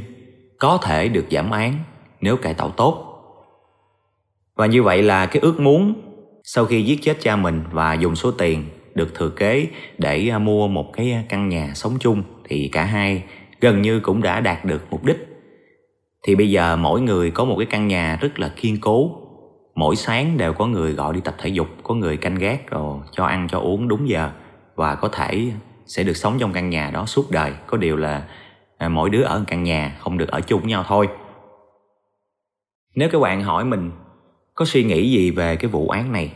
có 0.59 0.77
thể 0.77 1.09
được 1.09 1.25
giảm 1.31 1.51
án 1.51 1.73
nếu 2.21 2.37
cải 2.37 2.53
tạo 2.53 2.69
tốt. 2.69 3.05
Và 4.55 4.65
như 4.65 4.83
vậy 4.83 5.03
là 5.03 5.25
cái 5.25 5.41
ước 5.41 5.59
muốn 5.59 5.93
sau 6.43 6.65
khi 6.65 6.83
giết 6.83 6.99
chết 7.01 7.17
cha 7.21 7.35
mình 7.35 7.63
và 7.71 7.93
dùng 7.93 8.15
số 8.15 8.31
tiền 8.31 8.63
được 8.95 9.15
thừa 9.15 9.29
kế 9.29 9.67
để 9.97 10.29
à, 10.29 10.39
mua 10.39 10.67
một 10.67 10.93
cái 10.93 11.11
à, 11.11 11.23
căn 11.29 11.49
nhà 11.49 11.71
sống 11.75 11.93
chung 11.99 12.23
thì 12.43 12.69
cả 12.71 12.83
hai 12.83 13.23
gần 13.61 13.81
như 13.81 13.99
cũng 13.99 14.21
đã 14.21 14.39
đạt 14.39 14.65
được 14.65 14.81
mục 14.91 15.05
đích 15.05 15.27
thì 16.23 16.35
bây 16.35 16.49
giờ 16.49 16.75
mỗi 16.75 17.01
người 17.01 17.31
có 17.31 17.45
một 17.45 17.55
cái 17.57 17.65
căn 17.65 17.87
nhà 17.87 18.17
rất 18.21 18.39
là 18.39 18.53
kiên 18.55 18.77
cố 18.81 19.11
mỗi 19.75 19.95
sáng 19.95 20.37
đều 20.37 20.53
có 20.53 20.65
người 20.65 20.91
gọi 20.91 21.13
đi 21.13 21.21
tập 21.23 21.35
thể 21.37 21.49
dục 21.49 21.67
có 21.83 21.95
người 21.95 22.17
canh 22.17 22.35
gác 22.35 22.71
rồi 22.71 22.99
cho 23.11 23.25
ăn 23.25 23.47
cho 23.51 23.59
uống 23.59 23.87
đúng 23.87 24.09
giờ 24.09 24.31
và 24.75 24.95
có 24.95 25.07
thể 25.07 25.51
sẽ 25.89 26.03
được 26.03 26.17
sống 26.17 26.37
trong 26.39 26.53
căn 26.53 26.69
nhà 26.69 26.91
đó 26.91 27.05
suốt 27.05 27.31
đời. 27.31 27.53
Có 27.67 27.77
điều 27.77 27.97
là 27.97 28.23
à, 28.77 28.89
mỗi 28.89 29.09
đứa 29.09 29.21
ở 29.21 29.43
căn 29.47 29.63
nhà 29.63 29.95
không 29.99 30.17
được 30.17 30.29
ở 30.29 30.41
chung 30.41 30.61
với 30.61 30.69
nhau 30.69 30.85
thôi. 30.87 31.07
Nếu 32.95 33.09
các 33.09 33.19
bạn 33.19 33.43
hỏi 33.43 33.65
mình 33.65 33.91
có 34.55 34.65
suy 34.65 34.83
nghĩ 34.83 35.11
gì 35.11 35.31
về 35.31 35.55
cái 35.55 35.71
vụ 35.71 35.89
án 35.89 36.11
này 36.11 36.33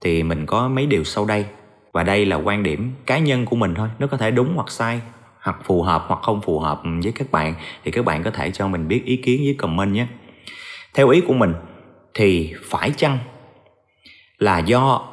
thì 0.00 0.22
mình 0.22 0.46
có 0.46 0.68
mấy 0.68 0.86
điều 0.86 1.04
sau 1.04 1.24
đây. 1.24 1.46
Và 1.92 2.02
đây 2.02 2.26
là 2.26 2.36
quan 2.36 2.62
điểm 2.62 2.92
cá 3.06 3.18
nhân 3.18 3.44
của 3.46 3.56
mình 3.56 3.74
thôi 3.74 3.88
nó 3.98 4.06
có 4.06 4.16
thể 4.16 4.30
đúng 4.30 4.52
hoặc 4.54 4.70
sai 4.70 5.00
hoặc 5.40 5.60
phù 5.64 5.82
hợp 5.82 6.04
hoặc 6.06 6.22
không 6.22 6.40
phù 6.40 6.58
hợp 6.58 6.82
với 7.02 7.12
các 7.12 7.30
bạn 7.30 7.54
thì 7.84 7.90
các 7.90 8.04
bạn 8.04 8.22
có 8.22 8.30
thể 8.30 8.50
cho 8.50 8.68
mình 8.68 8.88
biết 8.88 9.02
ý 9.04 9.16
kiến 9.16 9.40
với 9.44 9.54
comment 9.54 9.92
nhé. 9.92 10.06
Theo 10.94 11.08
ý 11.08 11.20
của 11.20 11.34
mình 11.34 11.54
thì 12.14 12.54
phải 12.64 12.90
chăng 12.96 13.18
là 14.38 14.58
do 14.58 15.08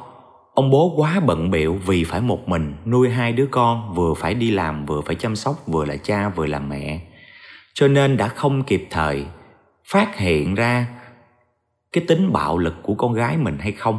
ông 0.56 0.70
bố 0.70 0.94
quá 0.96 1.20
bận 1.20 1.50
biệu 1.50 1.78
vì 1.86 2.04
phải 2.04 2.20
một 2.20 2.48
mình 2.48 2.74
nuôi 2.86 3.10
hai 3.10 3.32
đứa 3.32 3.46
con, 3.50 3.94
vừa 3.94 4.14
phải 4.14 4.34
đi 4.34 4.50
làm, 4.50 4.86
vừa 4.86 5.00
phải 5.00 5.14
chăm 5.14 5.36
sóc, 5.36 5.66
vừa 5.66 5.84
là 5.84 5.96
cha, 5.96 6.28
vừa 6.28 6.46
là 6.46 6.58
mẹ. 6.58 7.00
Cho 7.74 7.88
nên 7.88 8.16
đã 8.16 8.28
không 8.28 8.62
kịp 8.62 8.86
thời 8.90 9.26
phát 9.84 10.16
hiện 10.16 10.54
ra 10.54 10.86
cái 11.92 12.04
tính 12.08 12.32
bạo 12.32 12.58
lực 12.58 12.74
của 12.82 12.94
con 12.94 13.12
gái 13.12 13.36
mình 13.36 13.58
hay 13.58 13.72
không. 13.72 13.98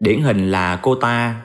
Điển 0.00 0.22
hình 0.22 0.50
là 0.50 0.78
cô 0.82 0.94
ta 0.94 1.42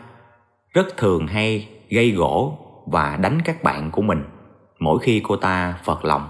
rất 0.73 0.97
thường 0.97 1.27
hay 1.27 1.67
gây 1.89 2.11
gỗ 2.11 2.57
và 2.85 3.17
đánh 3.17 3.41
các 3.41 3.63
bạn 3.63 3.91
của 3.91 4.01
mình 4.01 4.23
mỗi 4.79 4.99
khi 4.99 5.21
cô 5.23 5.35
ta 5.35 5.79
phật 5.83 6.05
lòng. 6.05 6.27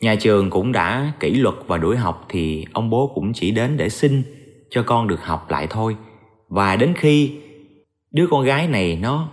Nhà 0.00 0.14
trường 0.20 0.50
cũng 0.50 0.72
đã 0.72 1.12
kỷ 1.20 1.30
luật 1.30 1.54
và 1.66 1.76
đuổi 1.76 1.96
học 1.96 2.26
thì 2.28 2.66
ông 2.72 2.90
bố 2.90 3.12
cũng 3.14 3.32
chỉ 3.32 3.50
đến 3.50 3.76
để 3.76 3.88
xin 3.88 4.22
cho 4.70 4.82
con 4.86 5.08
được 5.08 5.24
học 5.24 5.50
lại 5.50 5.66
thôi 5.70 5.96
và 6.48 6.76
đến 6.76 6.94
khi 6.96 7.32
đứa 8.10 8.26
con 8.30 8.44
gái 8.44 8.68
này 8.68 8.98
nó 9.02 9.28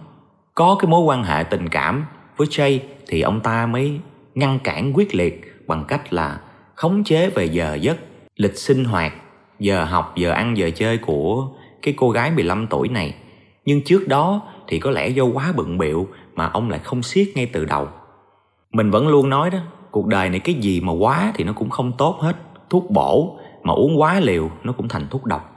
có 0.56 0.76
cái 0.80 0.92
mối 0.92 1.02
quan 1.02 1.24
hệ 1.24 1.44
tình 1.44 1.70
cảm 1.70 2.06
với 2.38 2.48
Jay 2.48 2.80
thì 3.08 3.22
ông 3.22 3.40
ta 3.40 3.66
mới 3.66 4.00
ngăn 4.36 4.60
cản 4.64 4.94
quyết 4.94 5.16
liệt 5.16 5.54
bằng 5.68 5.86
cách 5.88 6.14
là 6.14 6.40
khống 6.76 7.04
chế 7.04 7.30
về 7.30 7.46
giờ 7.46 7.78
giấc, 7.82 7.98
lịch 8.36 8.58
sinh 8.58 8.86
hoạt, 8.86 9.14
giờ 9.60 9.84
học, 9.84 10.14
giờ 10.16 10.32
ăn, 10.32 10.58
giờ 10.58 10.70
chơi 10.76 10.98
của 10.98 11.48
cái 11.82 11.94
cô 11.98 12.10
gái 12.10 12.32
15 12.32 12.68
tuổi 12.70 12.88
này. 12.88 13.16
Nhưng 13.66 13.82
trước 13.84 14.08
đó 14.08 14.42
thì 14.68 14.80
có 14.80 14.92
lẽ 14.92 15.08
do 15.08 15.24
quá 15.24 15.54
bận 15.56 15.78
biệu 15.78 16.08
mà 16.36 16.50
ông 16.54 16.70
lại 16.70 16.80
không 16.80 17.04
siết 17.04 17.28
ngay 17.36 17.46
từ 17.46 17.66
đầu. 17.66 17.88
Mình 18.72 18.92
vẫn 18.92 19.08
luôn 19.08 19.30
nói 19.30 19.50
đó, 19.50 19.60
cuộc 19.92 20.08
đời 20.08 20.30
này 20.30 20.40
cái 20.40 20.56
gì 20.56 20.82
mà 20.82 20.94
quá 20.94 21.32
thì 21.36 21.44
nó 21.44 21.54
cũng 21.54 21.70
không 21.70 21.92
tốt 21.98 22.18
hết. 22.22 22.36
Thuốc 22.70 22.92
bổ 22.92 23.40
mà 23.64 23.74
uống 23.74 24.02
quá 24.02 24.20
liều 24.20 24.50
nó 24.64 24.74
cũng 24.74 24.88
thành 24.88 25.08
thuốc 25.10 25.26
độc. 25.26 25.53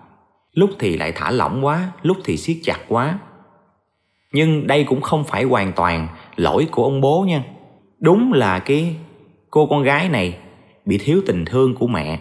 Lúc 0.57 0.71
thì 0.79 0.97
lại 0.97 1.13
thả 1.13 1.31
lỏng 1.31 1.65
quá, 1.65 1.93
lúc 2.03 2.17
thì 2.25 2.37
siết 2.37 2.57
chặt 2.63 2.79
quá. 2.89 3.19
Nhưng 4.33 4.67
đây 4.67 4.85
cũng 4.85 5.01
không 5.01 5.25
phải 5.25 5.45
hoàn 5.45 5.73
toàn 5.73 6.09
lỗi 6.37 6.69
của 6.71 6.85
ông 6.85 7.01
bố 7.01 7.25
nha. 7.29 7.45
Đúng 8.01 8.33
là 8.33 8.59
cái 8.59 8.97
cô 9.51 9.67
con 9.67 9.83
gái 9.83 10.09
này 10.09 10.39
bị 10.85 10.99
thiếu 10.99 11.21
tình 11.27 11.45
thương 11.45 11.75
của 11.75 11.87
mẹ. 11.87 12.21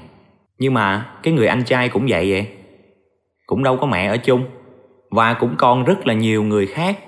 Nhưng 0.60 0.74
mà 0.74 1.10
cái 1.24 1.34
người 1.34 1.48
anh 1.48 1.64
trai 1.64 1.90
cũng 1.90 2.06
vậy 2.10 2.32
vậy. 2.32 2.48
Cũng 3.46 3.64
đâu 3.64 3.78
có 3.78 3.88
mẹ 3.88 4.08
ở 4.08 4.18
chung. 4.18 4.46
Và 5.12 5.34
cũng 5.34 5.56
còn 5.58 5.84
rất 5.84 6.08
là 6.08 6.14
nhiều 6.14 6.44
người 6.44 6.68
khác 6.68 7.00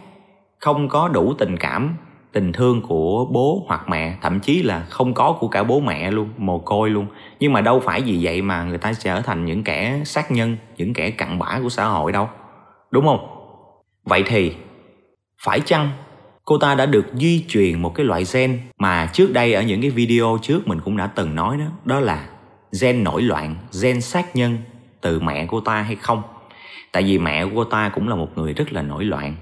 không 0.59 0.89
có 0.89 1.07
đủ 1.07 1.33
tình 1.33 1.57
cảm 1.57 1.95
tình 2.31 2.53
thương 2.53 2.81
của 2.81 3.25
bố 3.31 3.65
hoặc 3.67 3.89
mẹ, 3.89 4.17
thậm 4.21 4.39
chí 4.39 4.63
là 4.63 4.85
không 4.89 5.13
có 5.13 5.37
của 5.39 5.47
cả 5.47 5.63
bố 5.63 5.79
mẹ 5.79 6.11
luôn, 6.11 6.29
mồ 6.37 6.59
côi 6.59 6.89
luôn. 6.89 7.07
Nhưng 7.39 7.53
mà 7.53 7.61
đâu 7.61 7.79
phải 7.79 8.01
vì 8.01 8.19
vậy 8.21 8.41
mà 8.41 8.63
người 8.63 8.77
ta 8.77 8.93
trở 8.93 9.21
thành 9.21 9.45
những 9.45 9.63
kẻ 9.63 10.01
sát 10.05 10.31
nhân, 10.31 10.57
những 10.77 10.93
kẻ 10.93 11.09
cặn 11.09 11.39
bã 11.39 11.59
của 11.63 11.69
xã 11.69 11.85
hội 11.85 12.11
đâu. 12.11 12.29
Đúng 12.91 13.05
không? 13.05 13.27
Vậy 14.03 14.23
thì, 14.27 14.53
phải 15.43 15.59
chăng 15.59 15.89
cô 16.47 16.57
ta 16.57 16.75
đã 16.75 16.85
được 16.85 17.05
di 17.13 17.45
truyền 17.47 17.81
một 17.81 17.95
cái 17.95 18.05
loại 18.05 18.23
gen 18.33 18.59
mà 18.79 19.09
trước 19.13 19.33
đây 19.33 19.53
ở 19.53 19.61
những 19.61 19.81
cái 19.81 19.89
video 19.89 20.37
trước 20.41 20.67
mình 20.67 20.79
cũng 20.81 20.97
đã 20.97 21.07
từng 21.07 21.35
nói 21.35 21.57
đó 21.57 21.65
đó 21.85 21.99
là 21.99 22.29
gen 22.81 23.03
nổi 23.03 23.21
loạn, 23.21 23.55
gen 23.81 24.01
sát 24.01 24.35
nhân 24.35 24.57
từ 25.01 25.19
mẹ 25.19 25.45
cô 25.45 25.59
ta 25.59 25.81
hay 25.81 25.95
không? 25.95 26.21
Tại 26.91 27.03
vì 27.03 27.17
mẹ 27.17 27.45
của 27.45 27.51
cô 27.55 27.63
ta 27.63 27.89
cũng 27.89 28.07
là 28.07 28.15
một 28.15 28.29
người 28.35 28.53
rất 28.53 28.73
là 28.73 28.81
nổi 28.81 29.05
loạn 29.05 29.35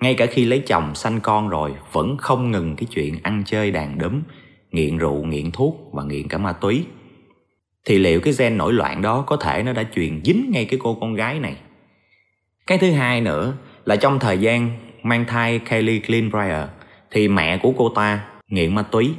ngay 0.00 0.14
cả 0.14 0.26
khi 0.26 0.44
lấy 0.44 0.58
chồng 0.58 0.94
sanh 0.94 1.20
con 1.20 1.48
rồi, 1.48 1.74
vẫn 1.92 2.16
không 2.16 2.50
ngừng 2.50 2.76
cái 2.76 2.86
chuyện 2.90 3.18
ăn 3.22 3.42
chơi 3.46 3.70
đàn 3.70 3.98
đúm, 3.98 4.22
nghiện 4.70 4.98
rượu, 4.98 5.24
nghiện 5.24 5.50
thuốc 5.50 5.90
và 5.92 6.04
nghiện 6.04 6.28
cả 6.28 6.38
ma 6.38 6.52
túy. 6.52 6.84
Thì 7.84 7.98
liệu 7.98 8.20
cái 8.20 8.34
gen 8.38 8.56
nổi 8.56 8.72
loạn 8.72 9.02
đó 9.02 9.24
có 9.26 9.36
thể 9.36 9.62
nó 9.62 9.72
đã 9.72 9.84
truyền 9.94 10.20
dính 10.24 10.50
ngay 10.50 10.64
cái 10.64 10.80
cô 10.82 10.94
con 11.00 11.14
gái 11.14 11.40
này? 11.40 11.56
Cái 12.66 12.78
thứ 12.78 12.90
hai 12.90 13.20
nữa 13.20 13.54
là 13.84 13.96
trong 13.96 14.18
thời 14.18 14.38
gian 14.38 14.70
mang 15.02 15.24
thai 15.28 15.58
Kylie 15.58 16.00
Greenbrier 16.06 16.68
thì 17.10 17.28
mẹ 17.28 17.58
của 17.58 17.72
cô 17.76 17.88
ta 17.88 18.24
nghiện 18.48 18.74
ma 18.74 18.82
túy. 18.82 19.10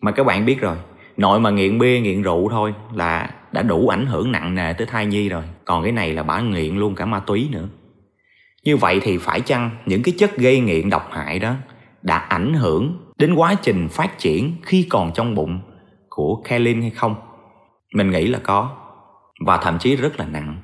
Mà 0.00 0.10
các 0.10 0.26
bạn 0.26 0.46
biết 0.46 0.60
rồi, 0.60 0.76
nội 1.16 1.40
mà 1.40 1.50
nghiện 1.50 1.78
bia, 1.78 2.00
nghiện 2.00 2.22
rượu 2.22 2.48
thôi 2.48 2.74
là 2.94 3.30
đã 3.52 3.62
đủ 3.62 3.88
ảnh 3.88 4.06
hưởng 4.06 4.32
nặng 4.32 4.54
nề 4.54 4.72
tới 4.72 4.86
thai 4.86 5.06
nhi 5.06 5.28
rồi. 5.28 5.42
Còn 5.64 5.82
cái 5.82 5.92
này 5.92 6.12
là 6.12 6.22
bà 6.22 6.40
nghiện 6.40 6.76
luôn 6.76 6.94
cả 6.94 7.06
ma 7.06 7.20
túy 7.20 7.48
nữa 7.52 7.68
như 8.62 8.76
vậy 8.76 9.00
thì 9.02 9.18
phải 9.18 9.40
chăng 9.40 9.70
những 9.86 10.02
cái 10.02 10.14
chất 10.18 10.36
gây 10.36 10.60
nghiện 10.60 10.90
độc 10.90 11.08
hại 11.12 11.38
đó 11.38 11.54
đã 12.02 12.18
ảnh 12.18 12.54
hưởng 12.54 13.10
đến 13.18 13.34
quá 13.34 13.54
trình 13.62 13.88
phát 13.88 14.18
triển 14.18 14.52
khi 14.62 14.86
còn 14.90 15.12
trong 15.14 15.34
bụng 15.34 15.60
của 16.08 16.42
Kaylin 16.44 16.80
hay 16.80 16.90
không? 16.90 17.14
Mình 17.94 18.10
nghĩ 18.10 18.26
là 18.26 18.38
có 18.38 18.76
và 19.46 19.56
thậm 19.56 19.78
chí 19.78 19.96
rất 19.96 20.18
là 20.18 20.26
nặng. 20.26 20.60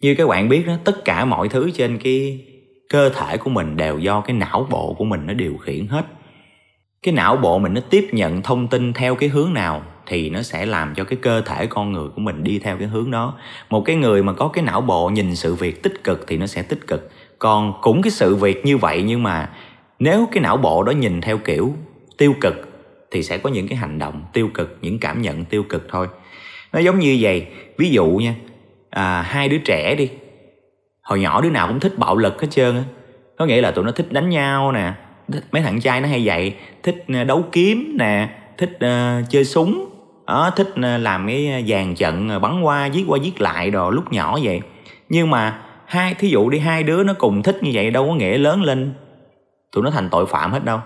Như 0.00 0.14
các 0.14 0.28
bạn 0.28 0.48
biết 0.48 0.66
đó, 0.66 0.76
tất 0.84 1.04
cả 1.04 1.24
mọi 1.24 1.48
thứ 1.48 1.70
trên 1.70 1.98
cái 1.98 2.46
cơ 2.88 3.08
thể 3.08 3.36
của 3.36 3.50
mình 3.50 3.76
đều 3.76 3.98
do 3.98 4.20
cái 4.20 4.36
não 4.36 4.66
bộ 4.70 4.94
của 4.98 5.04
mình 5.04 5.26
nó 5.26 5.32
điều 5.32 5.56
khiển 5.56 5.86
hết. 5.86 6.06
Cái 7.02 7.14
não 7.14 7.36
bộ 7.36 7.58
mình 7.58 7.74
nó 7.74 7.80
tiếp 7.90 8.08
nhận 8.12 8.42
thông 8.42 8.68
tin 8.68 8.92
theo 8.92 9.14
cái 9.14 9.28
hướng 9.28 9.54
nào 9.54 9.82
thì 10.06 10.30
nó 10.30 10.42
sẽ 10.42 10.66
làm 10.66 10.94
cho 10.94 11.04
cái 11.04 11.18
cơ 11.22 11.40
thể 11.40 11.66
con 11.66 11.92
người 11.92 12.08
của 12.08 12.20
mình 12.20 12.44
đi 12.44 12.58
theo 12.58 12.76
cái 12.76 12.88
hướng 12.88 13.10
đó. 13.10 13.34
Một 13.70 13.82
cái 13.84 13.96
người 13.96 14.22
mà 14.22 14.32
có 14.32 14.48
cái 14.48 14.64
não 14.64 14.80
bộ 14.80 15.08
nhìn 15.08 15.36
sự 15.36 15.54
việc 15.54 15.82
tích 15.82 16.04
cực 16.04 16.24
thì 16.26 16.36
nó 16.36 16.46
sẽ 16.46 16.62
tích 16.62 16.86
cực. 16.86 17.10
Còn 17.38 17.72
cũng 17.82 18.02
cái 18.02 18.10
sự 18.10 18.34
việc 18.34 18.66
như 18.66 18.76
vậy 18.76 19.02
nhưng 19.02 19.22
mà 19.22 19.50
nếu 19.98 20.28
cái 20.32 20.42
não 20.42 20.56
bộ 20.56 20.82
đó 20.82 20.90
nhìn 20.90 21.20
theo 21.20 21.38
kiểu 21.38 21.74
tiêu 22.18 22.34
cực 22.40 22.54
thì 23.10 23.22
sẽ 23.22 23.38
có 23.38 23.50
những 23.50 23.68
cái 23.68 23.78
hành 23.78 23.98
động 23.98 24.22
tiêu 24.32 24.48
cực 24.54 24.78
những 24.82 24.98
cảm 24.98 25.22
nhận 25.22 25.44
tiêu 25.44 25.62
cực 25.62 25.86
thôi 25.88 26.08
nó 26.72 26.78
giống 26.78 26.98
như 26.98 27.18
vậy 27.20 27.46
ví 27.78 27.90
dụ 27.90 28.06
nha 28.06 28.34
à, 28.90 29.22
hai 29.22 29.48
đứa 29.48 29.58
trẻ 29.58 29.94
đi 29.94 30.10
hồi 31.02 31.20
nhỏ 31.20 31.40
đứa 31.40 31.50
nào 31.50 31.68
cũng 31.68 31.80
thích 31.80 31.98
bạo 31.98 32.16
lực 32.16 32.40
hết 32.40 32.48
trơn 32.50 32.76
á 32.76 32.84
có 33.38 33.46
nghĩa 33.46 33.60
là 33.60 33.70
tụi 33.70 33.84
nó 33.84 33.90
thích 33.90 34.12
đánh 34.12 34.28
nhau 34.28 34.72
nè 34.72 34.92
mấy 35.52 35.62
thằng 35.62 35.80
trai 35.80 36.00
nó 36.00 36.08
hay 36.08 36.22
vậy 36.24 36.54
thích 36.82 37.04
ờ, 37.14 37.24
đấu 37.24 37.44
kiếm 37.52 37.96
nè 37.98 38.28
thích 38.58 38.70
uh, 38.76 39.30
chơi 39.30 39.44
súng. 39.44 39.88
Đó, 40.26 40.50
thích 40.56 40.68
uh, 40.78 41.00
làm 41.00 41.26
cái 41.26 41.64
dàn 41.68 41.94
trận 41.94 42.40
bắn 42.42 42.62
qua 42.62 42.86
giết 42.86 43.04
qua 43.08 43.18
giết 43.22 43.40
lại 43.40 43.70
đồ 43.70 43.90
lúc 43.90 44.12
nhỏ 44.12 44.38
vậy. 44.42 44.60
Nhưng 45.08 45.30
mà 45.30 45.58
hai 45.86 46.14
thí 46.14 46.28
dụ 46.28 46.50
đi 46.50 46.58
hai 46.58 46.82
đứa 46.82 47.02
nó 47.02 47.14
cùng 47.18 47.42
thích 47.42 47.62
như 47.62 47.70
vậy 47.74 47.90
đâu 47.90 48.08
có 48.08 48.14
nghĩa 48.14 48.38
lớn 48.38 48.62
lên. 48.62 48.94
Tụi 49.72 49.84
nó 49.84 49.90
thành 49.90 50.08
tội 50.10 50.26
phạm 50.26 50.52
hết 50.52 50.64
đâu. 50.64 50.78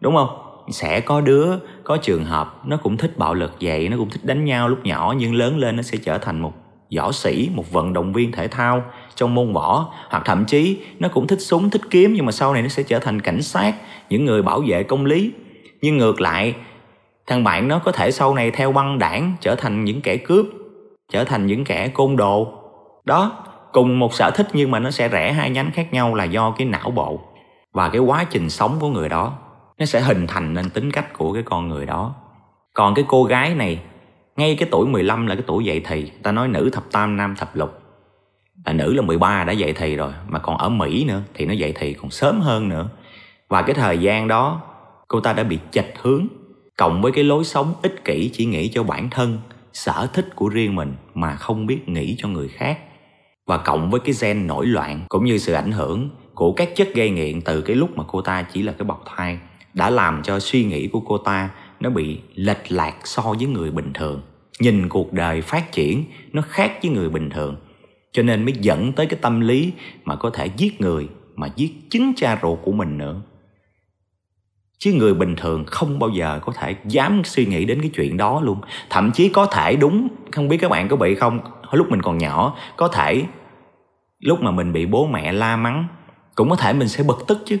Đúng 0.00 0.16
không? 0.16 0.28
Sẽ 0.70 1.00
có 1.00 1.20
đứa 1.20 1.56
có 1.84 1.96
trường 1.96 2.24
hợp 2.24 2.60
nó 2.66 2.76
cũng 2.76 2.96
thích 2.96 3.18
bạo 3.18 3.34
lực 3.34 3.52
vậy 3.60 3.88
nó 3.88 3.96
cũng 3.96 4.10
thích 4.10 4.24
đánh 4.24 4.44
nhau 4.44 4.68
lúc 4.68 4.84
nhỏ 4.84 5.14
nhưng 5.18 5.34
lớn 5.34 5.58
lên 5.58 5.76
nó 5.76 5.82
sẽ 5.82 5.98
trở 6.04 6.18
thành 6.18 6.40
một 6.40 6.52
võ 6.96 7.12
sĩ, 7.12 7.50
một 7.54 7.72
vận 7.72 7.92
động 7.92 8.12
viên 8.12 8.32
thể 8.32 8.48
thao 8.48 8.82
trong 9.14 9.34
môn 9.34 9.52
võ. 9.52 9.92
Hoặc 10.10 10.22
thậm 10.26 10.44
chí, 10.44 10.78
nó 10.98 11.08
cũng 11.08 11.26
thích 11.26 11.40
súng, 11.40 11.70
thích 11.70 11.82
kiếm, 11.90 12.12
nhưng 12.14 12.26
mà 12.26 12.32
sau 12.32 12.52
này 12.52 12.62
nó 12.62 12.68
sẽ 12.68 12.82
trở 12.82 12.98
thành 12.98 13.20
cảnh 13.20 13.42
sát, 13.42 13.74
những 14.10 14.24
người 14.24 14.42
bảo 14.42 14.62
vệ 14.66 14.82
công 14.82 15.04
lý. 15.04 15.32
Nhưng 15.82 15.96
ngược 15.96 16.20
lại, 16.20 16.54
thằng 17.26 17.44
bạn 17.44 17.68
nó 17.68 17.78
có 17.78 17.92
thể 17.92 18.10
sau 18.10 18.34
này 18.34 18.50
theo 18.50 18.72
băng 18.72 18.98
đảng 18.98 19.36
trở 19.40 19.54
thành 19.54 19.84
những 19.84 20.00
kẻ 20.00 20.16
cướp, 20.16 20.46
trở 21.12 21.24
thành 21.24 21.46
những 21.46 21.64
kẻ 21.64 21.88
côn 21.88 22.16
đồ. 22.16 22.52
Đó, 23.04 23.44
cùng 23.72 23.98
một 23.98 24.14
sở 24.14 24.30
thích 24.30 24.48
nhưng 24.52 24.70
mà 24.70 24.78
nó 24.78 24.90
sẽ 24.90 25.08
rẽ 25.08 25.32
hai 25.32 25.50
nhánh 25.50 25.70
khác 25.70 25.92
nhau 25.92 26.14
là 26.14 26.24
do 26.24 26.50
cái 26.50 26.66
não 26.66 26.90
bộ 26.90 27.20
và 27.72 27.88
cái 27.88 28.00
quá 28.00 28.24
trình 28.24 28.50
sống 28.50 28.76
của 28.80 28.88
người 28.88 29.08
đó. 29.08 29.32
Nó 29.78 29.86
sẽ 29.86 30.00
hình 30.00 30.26
thành 30.26 30.54
nên 30.54 30.70
tính 30.70 30.90
cách 30.90 31.12
của 31.18 31.32
cái 31.32 31.42
con 31.42 31.68
người 31.68 31.86
đó. 31.86 32.14
Còn 32.74 32.94
cái 32.94 33.04
cô 33.08 33.24
gái 33.24 33.54
này 33.54 33.80
ngay 34.38 34.56
cái 34.56 34.68
tuổi 34.72 34.86
15 34.86 35.26
là 35.26 35.34
cái 35.34 35.44
tuổi 35.46 35.64
dậy 35.64 35.82
thì. 35.84 36.10
Ta 36.22 36.32
nói 36.32 36.48
nữ 36.48 36.70
thập 36.72 36.92
tam, 36.92 37.16
nam 37.16 37.34
thập 37.36 37.56
lục. 37.56 37.70
Là 38.66 38.72
nữ 38.72 38.94
là 38.94 39.02
13 39.02 39.44
đã 39.44 39.52
dậy 39.52 39.72
thì 39.76 39.96
rồi, 39.96 40.12
mà 40.28 40.38
còn 40.38 40.58
ở 40.58 40.68
Mỹ 40.68 41.04
nữa, 41.04 41.22
thì 41.34 41.46
nó 41.46 41.52
dậy 41.52 41.72
thì 41.76 41.92
còn 41.92 42.10
sớm 42.10 42.40
hơn 42.40 42.68
nữa. 42.68 42.88
Và 43.48 43.62
cái 43.62 43.74
thời 43.74 43.98
gian 43.98 44.28
đó, 44.28 44.62
cô 45.08 45.20
ta 45.20 45.32
đã 45.32 45.42
bị 45.42 45.58
chệch 45.70 45.94
hướng, 46.02 46.26
cộng 46.76 47.02
với 47.02 47.12
cái 47.12 47.24
lối 47.24 47.44
sống 47.44 47.74
ích 47.82 48.04
kỷ 48.04 48.30
chỉ 48.34 48.46
nghĩ 48.46 48.68
cho 48.68 48.82
bản 48.82 49.10
thân, 49.10 49.38
sở 49.72 50.08
thích 50.12 50.36
của 50.36 50.48
riêng 50.48 50.74
mình 50.74 50.94
mà 51.14 51.34
không 51.34 51.66
biết 51.66 51.88
nghĩ 51.88 52.16
cho 52.18 52.28
người 52.28 52.48
khác. 52.48 52.78
Và 53.46 53.58
cộng 53.58 53.90
với 53.90 54.00
cái 54.00 54.14
gen 54.20 54.46
nổi 54.46 54.66
loạn 54.66 55.00
cũng 55.08 55.24
như 55.24 55.38
sự 55.38 55.52
ảnh 55.52 55.72
hưởng 55.72 56.10
của 56.34 56.52
các 56.52 56.76
chất 56.76 56.88
gây 56.94 57.10
nghiện 57.10 57.40
từ 57.40 57.60
cái 57.60 57.76
lúc 57.76 57.96
mà 57.96 58.04
cô 58.08 58.20
ta 58.20 58.42
chỉ 58.42 58.62
là 58.62 58.72
cái 58.72 58.84
bọc 58.84 59.04
thai, 59.16 59.38
đã 59.74 59.90
làm 59.90 60.22
cho 60.22 60.38
suy 60.40 60.64
nghĩ 60.64 60.88
của 60.88 61.00
cô 61.00 61.18
ta 61.18 61.50
nó 61.80 61.90
bị 61.90 62.18
lệch 62.34 62.72
lạc 62.72 62.94
so 63.04 63.22
với 63.22 63.46
người 63.46 63.70
bình 63.70 63.92
thường 63.94 64.22
nhìn 64.60 64.88
cuộc 64.88 65.12
đời 65.12 65.40
phát 65.40 65.72
triển, 65.72 66.04
nó 66.32 66.42
khác 66.42 66.78
với 66.82 66.90
người 66.90 67.10
bình 67.10 67.30
thường. 67.30 67.56
Cho 68.12 68.22
nên 68.22 68.44
mới 68.44 68.52
dẫn 68.60 68.92
tới 68.92 69.06
cái 69.06 69.18
tâm 69.22 69.40
lý 69.40 69.72
mà 70.04 70.16
có 70.16 70.30
thể 70.30 70.46
giết 70.56 70.80
người, 70.80 71.08
mà 71.34 71.48
giết 71.56 71.72
chính 71.90 72.12
cha 72.16 72.38
ruột 72.42 72.58
của 72.62 72.72
mình 72.72 72.98
nữa. 72.98 73.20
Chứ 74.78 74.92
người 74.92 75.14
bình 75.14 75.36
thường 75.36 75.64
không 75.66 75.98
bao 75.98 76.10
giờ 76.10 76.40
có 76.42 76.52
thể 76.52 76.74
dám 76.84 77.22
suy 77.24 77.46
nghĩ 77.46 77.64
đến 77.64 77.80
cái 77.80 77.90
chuyện 77.94 78.16
đó 78.16 78.40
luôn. 78.44 78.60
Thậm 78.90 79.12
chí 79.12 79.28
có 79.28 79.46
thể 79.46 79.76
đúng, 79.76 80.08
không 80.32 80.48
biết 80.48 80.56
các 80.56 80.70
bạn 80.70 80.88
có 80.88 80.96
bị 80.96 81.14
không? 81.14 81.40
Lúc 81.72 81.90
mình 81.90 82.02
còn 82.02 82.18
nhỏ, 82.18 82.56
có 82.76 82.88
thể 82.88 83.22
lúc 84.18 84.42
mà 84.42 84.50
mình 84.50 84.72
bị 84.72 84.86
bố 84.86 85.06
mẹ 85.06 85.32
la 85.32 85.56
mắng, 85.56 85.84
cũng 86.34 86.50
có 86.50 86.56
thể 86.56 86.72
mình 86.72 86.88
sẽ 86.88 87.02
bực 87.02 87.24
tức 87.26 87.38
chứ. 87.44 87.58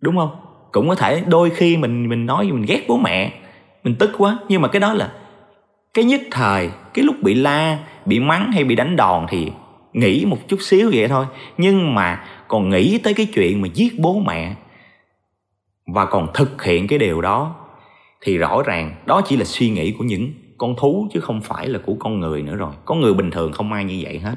Đúng 0.00 0.16
không? 0.16 0.30
Cũng 0.72 0.88
có 0.88 0.94
thể 0.94 1.22
đôi 1.26 1.50
khi 1.50 1.76
mình 1.76 2.08
mình 2.08 2.26
nói 2.26 2.46
mình 2.52 2.64
ghét 2.68 2.84
bố 2.88 2.96
mẹ, 2.96 3.32
mình 3.84 3.94
tức 3.98 4.10
quá. 4.18 4.38
Nhưng 4.48 4.62
mà 4.62 4.68
cái 4.68 4.80
đó 4.80 4.94
là 4.94 5.12
cái 5.94 6.04
nhất 6.04 6.20
thời, 6.30 6.70
cái 6.94 7.04
lúc 7.04 7.16
bị 7.22 7.34
la, 7.34 7.78
bị 8.06 8.20
mắng 8.20 8.52
hay 8.52 8.64
bị 8.64 8.74
đánh 8.74 8.96
đòn 8.96 9.26
thì 9.28 9.52
nghĩ 9.92 10.24
một 10.24 10.38
chút 10.48 10.58
xíu 10.60 10.90
vậy 10.94 11.08
thôi. 11.08 11.26
Nhưng 11.58 11.94
mà 11.94 12.24
còn 12.48 12.70
nghĩ 12.70 12.98
tới 12.98 13.14
cái 13.14 13.26
chuyện 13.26 13.60
mà 13.60 13.68
giết 13.74 13.98
bố 13.98 14.20
mẹ 14.26 14.54
và 15.86 16.06
còn 16.06 16.28
thực 16.34 16.62
hiện 16.62 16.86
cái 16.86 16.98
điều 16.98 17.20
đó, 17.20 17.56
thì 18.20 18.38
rõ 18.38 18.62
ràng 18.62 18.94
đó 19.06 19.22
chỉ 19.26 19.36
là 19.36 19.44
suy 19.44 19.70
nghĩ 19.70 19.92
của 19.98 20.04
những 20.04 20.32
con 20.58 20.74
thú 20.76 21.08
chứ 21.12 21.20
không 21.20 21.40
phải 21.40 21.68
là 21.68 21.78
của 21.78 21.96
con 21.98 22.20
người 22.20 22.42
nữa 22.42 22.56
rồi. 22.56 22.72
Có 22.84 22.94
người 22.94 23.14
bình 23.14 23.30
thường 23.30 23.52
không 23.52 23.72
ai 23.72 23.84
như 23.84 24.00
vậy 24.02 24.18
hết. 24.18 24.34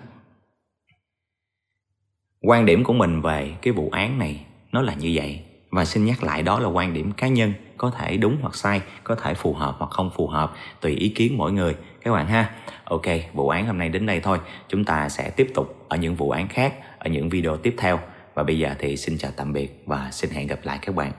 Quan 2.42 2.66
điểm 2.66 2.84
của 2.84 2.94
mình 2.94 3.22
về 3.22 3.54
cái 3.62 3.74
vụ 3.74 3.90
án 3.92 4.20
này 4.20 4.46
nó 4.72 4.82
là 4.82 4.94
như 4.94 5.12
vậy 5.16 5.45
và 5.76 5.86
xin 5.86 6.06
nhắc 6.06 6.24
lại 6.24 6.42
đó 6.42 6.60
là 6.60 6.68
quan 6.68 6.94
điểm 6.94 7.12
cá 7.12 7.28
nhân, 7.28 7.54
có 7.78 7.92
thể 7.92 8.18
đúng 8.18 8.38
hoặc 8.42 8.56
sai, 8.56 8.82
có 9.04 9.16
thể 9.16 9.34
phù 9.34 9.54
hợp 9.54 9.76
hoặc 9.80 9.92
không 9.92 10.10
phù 10.16 10.28
hợp, 10.28 10.54
tùy 10.82 10.92
ý 10.92 11.10
kiến 11.10 11.38
mỗi 11.38 11.52
người. 11.52 11.76
Các 12.04 12.12
bạn 12.12 12.28
ha. 12.28 12.50
Ok, 12.84 13.06
vụ 13.34 13.50
án 13.50 13.66
hôm 13.66 13.78
nay 13.78 13.90
đến 13.90 14.06
đây 14.06 14.20
thôi. 14.20 14.40
Chúng 14.68 14.86
ta 14.86 15.10
sẽ 15.10 15.30
tiếp 15.30 15.52
tục 15.56 15.86
ở 15.90 15.98
những 15.98 16.16
vụ 16.16 16.30
án 16.30 16.48
khác, 16.48 16.74
ở 17.00 17.10
những 17.10 17.30
video 17.30 17.58
tiếp 17.58 17.76
theo. 17.78 18.00
Và 18.34 18.44
bây 18.44 18.60
giờ 18.60 18.76
thì 18.80 18.98
xin 18.98 19.18
chào 19.18 19.32
tạm 19.38 19.54
biệt 19.54 19.84
và 19.86 20.10
xin 20.12 20.30
hẹn 20.32 20.48
gặp 20.48 20.60
lại 20.64 20.80
các 20.82 20.96
bạn. 20.96 21.12